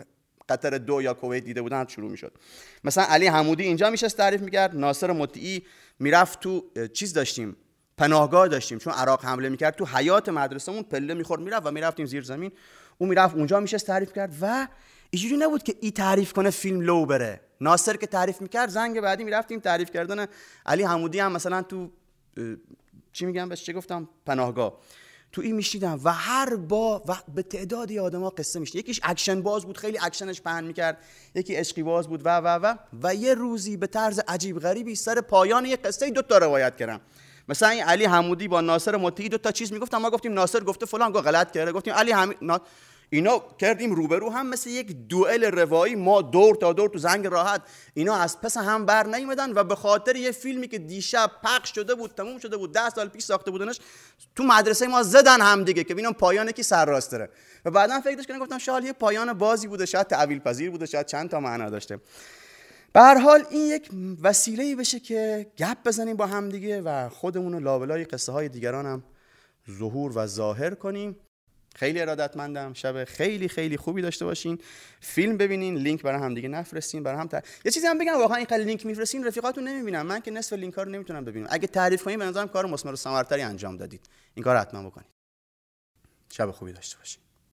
قطر 0.49 0.79
دو 0.79 1.03
یا 1.03 1.15
کویت 1.15 1.45
دیده 1.45 1.63
بودن 1.63 1.87
شروع 1.87 2.11
می‌شد. 2.11 2.33
مثلا 2.85 3.05
علی 3.05 3.27
حمودی 3.27 3.63
اینجا 3.63 3.91
میشه 3.91 4.09
تعریف 4.09 4.41
می‌کرد 4.41 4.77
ناصر 4.77 5.13
مطیعی 5.13 5.63
می‌رفت 5.99 6.41
تو 6.41 6.71
چیز 6.93 7.13
داشتیم 7.13 7.57
پناهگاه 7.97 8.49
داشتیم 8.49 8.79
چون 8.79 8.93
عراق 8.93 9.25
حمله 9.25 9.49
می‌کرد 9.49 9.75
تو 9.75 9.85
حیات 9.85 10.29
مدرسهمون 10.29 10.83
پله 10.83 11.15
می‌خورد 11.15 11.43
می‌رفت 11.43 11.67
و 11.67 11.71
می‌رفتیم 11.71 12.07
زیر 12.07 12.23
زمین. 12.23 12.53
او 12.99 13.07
می‌رفت 13.07 13.35
اونجا 13.35 13.61
میشه 13.61 13.79
تعریف 13.79 14.13
کرد 14.13 14.35
و 14.41 14.69
اینجوری 15.11 15.37
نبود 15.37 15.63
که 15.63 15.75
ای 15.81 15.91
تعریف 15.91 16.33
کنه 16.33 16.51
فیلم 16.51 16.81
لو 16.81 17.07
بره. 17.07 17.41
ناصر 17.61 17.97
که 17.97 18.07
تعریف 18.07 18.41
می‌کرد 18.43 18.69
زنگ 18.69 19.01
بعدی 19.01 19.25
می‌رفتیم 19.25 19.61
تعریف 19.61 19.91
کردن 19.91 20.27
علی 20.67 20.83
حمودی 20.83 21.19
هم 21.19 21.33
مثلا 21.33 21.63
تو 21.63 21.91
چی 23.13 23.27
میگم 23.27 23.49
بهش 23.49 23.63
چه 23.63 23.73
گفتم؟ 23.73 24.09
پناهگاه. 24.27 24.81
تو 25.35 25.43
این 25.43 25.55
میشیدم 25.55 26.01
و 26.05 26.13
هر 26.13 26.57
با 26.57 27.03
و 27.09 27.17
به 27.35 27.43
تعدادی 27.43 27.99
آدما 27.99 28.31
قصه 28.31 28.61
میشید 28.61 28.77
یکیش 28.77 29.01
اکشن 29.03 29.43
باز 29.43 29.65
بود 29.65 29.79
خیلی 29.79 29.99
اکشنش 30.03 30.43
پهن 30.43 30.65
می‌کرد. 30.65 30.99
یکی 31.35 31.55
عشقی 31.55 31.83
باز 31.83 32.09
بود 32.09 32.21
و 32.25 32.29
و 32.29 32.47
و 32.47 32.75
و 33.03 33.15
یه 33.15 33.35
روزی 33.35 33.77
به 33.77 33.87
طرز 33.87 34.21
عجیب 34.29 34.59
غریبی 34.59 34.95
سر 34.95 35.21
پایان 35.21 35.67
یه 35.67 35.77
قصه 35.77 36.11
دو 36.11 36.23
تا 36.23 36.39
روایت 36.39 36.77
کردم. 36.77 37.01
مثلا 37.49 37.69
این 37.69 37.83
علی 37.83 38.05
حمودی 38.05 38.49
با 38.49 38.61
ناصر 38.61 38.97
متحی 38.97 39.29
دو 39.29 39.39
تا 39.39 39.53
چیز 39.53 39.73
می‌گفتن 39.73 39.99
ما 39.99 40.11
گفتیم 40.11 40.33
ناصر 40.33 40.61
گفته 40.61 40.87
فلان 40.87 41.13
گفت 41.13 41.27
غلط 41.27 41.53
کرده 41.53 41.73
گفتیم 41.73 41.95
علی 41.95 42.13
حمید 42.13 42.39
نا... 42.43 42.61
اینا 43.11 43.43
کردیم 43.59 43.93
روبرو 43.93 44.31
هم 44.31 44.47
مثل 44.47 44.71
یک 44.71 45.09
دوئل 45.09 45.45
روایی. 45.45 45.95
ما 45.95 46.23
دور 46.23 46.57
تا 46.57 46.73
دور 46.73 46.89
تو 46.89 46.99
زنگ 46.99 47.27
راحت 47.27 47.63
اینا 47.95 48.17
از 48.17 48.41
پس 48.41 48.57
هم 48.57 48.87
بر 48.87 49.07
نیومدن 49.07 49.53
و 49.53 49.65
به 49.65 49.75
خاطر 49.75 50.17
یه 50.17 50.33
فیلمی 50.33 50.69
که 50.69 50.79
دیشب 50.79 51.31
پخش 51.43 51.73
شده 51.75 51.95
بود 51.95 52.11
تموم 52.11 52.39
شده 52.39 52.57
بود 52.57 52.73
ده 52.73 52.91
سال 52.91 53.09
پیش 53.09 53.25
ساخته 53.25 53.51
بودنش 53.51 53.81
تو 54.37 54.43
مدرسه 54.43 54.87
ما 54.87 55.03
زدن 55.03 55.41
هم 55.41 55.65
دیگه 55.65 55.85
که 55.85 55.95
ببینم 55.95 56.13
پایان 56.13 56.53
کی 56.53 56.63
سرراست 56.63 57.13
داره. 57.13 57.29
و 57.65 57.71
بعدا 57.71 58.01
فکرش 58.01 58.27
کردن 58.27 58.41
گفتم 58.41 58.59
شاید 58.59 58.85
یه 58.85 58.93
پایان 58.93 59.33
بازی 59.33 59.69
بوده 59.69 59.87
شاید 59.87 60.07
تعویل 60.07 60.39
پذیر 60.39 60.71
بوده 60.71 60.87
شاید 60.87 61.07
چند 61.07 61.31
تا 61.31 61.41
معنا 61.41 61.71
داشته. 61.71 62.01
به 62.93 63.01
هر 63.01 63.19
حال 63.19 63.45
این 63.51 63.67
یک 63.67 63.91
وسیله 64.23 64.77
بشه 64.77 65.01
که 65.01 65.47
گپ 65.59 65.77
بزنیم 65.85 66.17
با 66.17 66.27
هم 66.27 66.49
دیگه 66.49 66.81
و 66.81 67.09
خودمون 67.09 67.53
رو 67.53 67.61
لابلای 67.61 68.05
قصه 68.05 68.33
های 68.33 68.49
دیگران 68.49 68.87
هم 68.87 69.05
ظهور 69.79 70.13
و 70.19 70.27
ظاهر 70.27 70.75
کنیم. 70.75 71.17
خیلی 71.75 72.01
ارادتمندم. 72.01 72.73
شب 72.73 73.05
خیلی 73.05 73.49
خیلی 73.49 73.77
خوبی 73.77 74.03
داشته 74.03 74.25
باشین. 74.25 74.59
فیلم 75.01 75.37
ببینین 75.37 75.77
لینک 75.77 76.03
برای 76.03 76.21
هم 76.21 76.35
دیگه 76.35 76.49
نفرستین 76.49 77.03
برای 77.03 77.21
هم 77.21 77.43
یه 77.65 77.71
چیزی 77.71 77.87
هم 77.87 77.99
بگم 77.99 78.19
واقعا 78.19 78.37
این 78.37 78.47
خیلی 78.47 78.65
لینک 78.65 78.87
میفرستین 78.87 79.25
رفیقاتون 79.25 79.69
نمی‌بینن 79.69 80.03
من 80.03 80.21
که 80.21 80.31
نصف 80.31 80.53
لینک 80.53 80.75
ها 80.75 80.83
رو 80.83 80.91
نمی‌تونم 80.91 81.25
ببینم. 81.25 81.47
اگه 81.51 81.67
تعریف 81.67 82.03
کنین 82.03 82.19
به 82.19 82.25
نظرم 82.25 82.49
کار 82.49 82.67
مسمر 82.67 82.93
و 82.93 82.97
ثمرتری 82.97 83.43
انجام 83.43 83.77
دادید. 83.77 84.09
این 84.35 84.45
کار 84.45 84.57
حتما 84.57 84.91
بکنید. 84.91 85.09
شب 86.33 86.51
خوبی 86.51 86.73
داشته 86.73 86.99
باشین. 86.99 87.24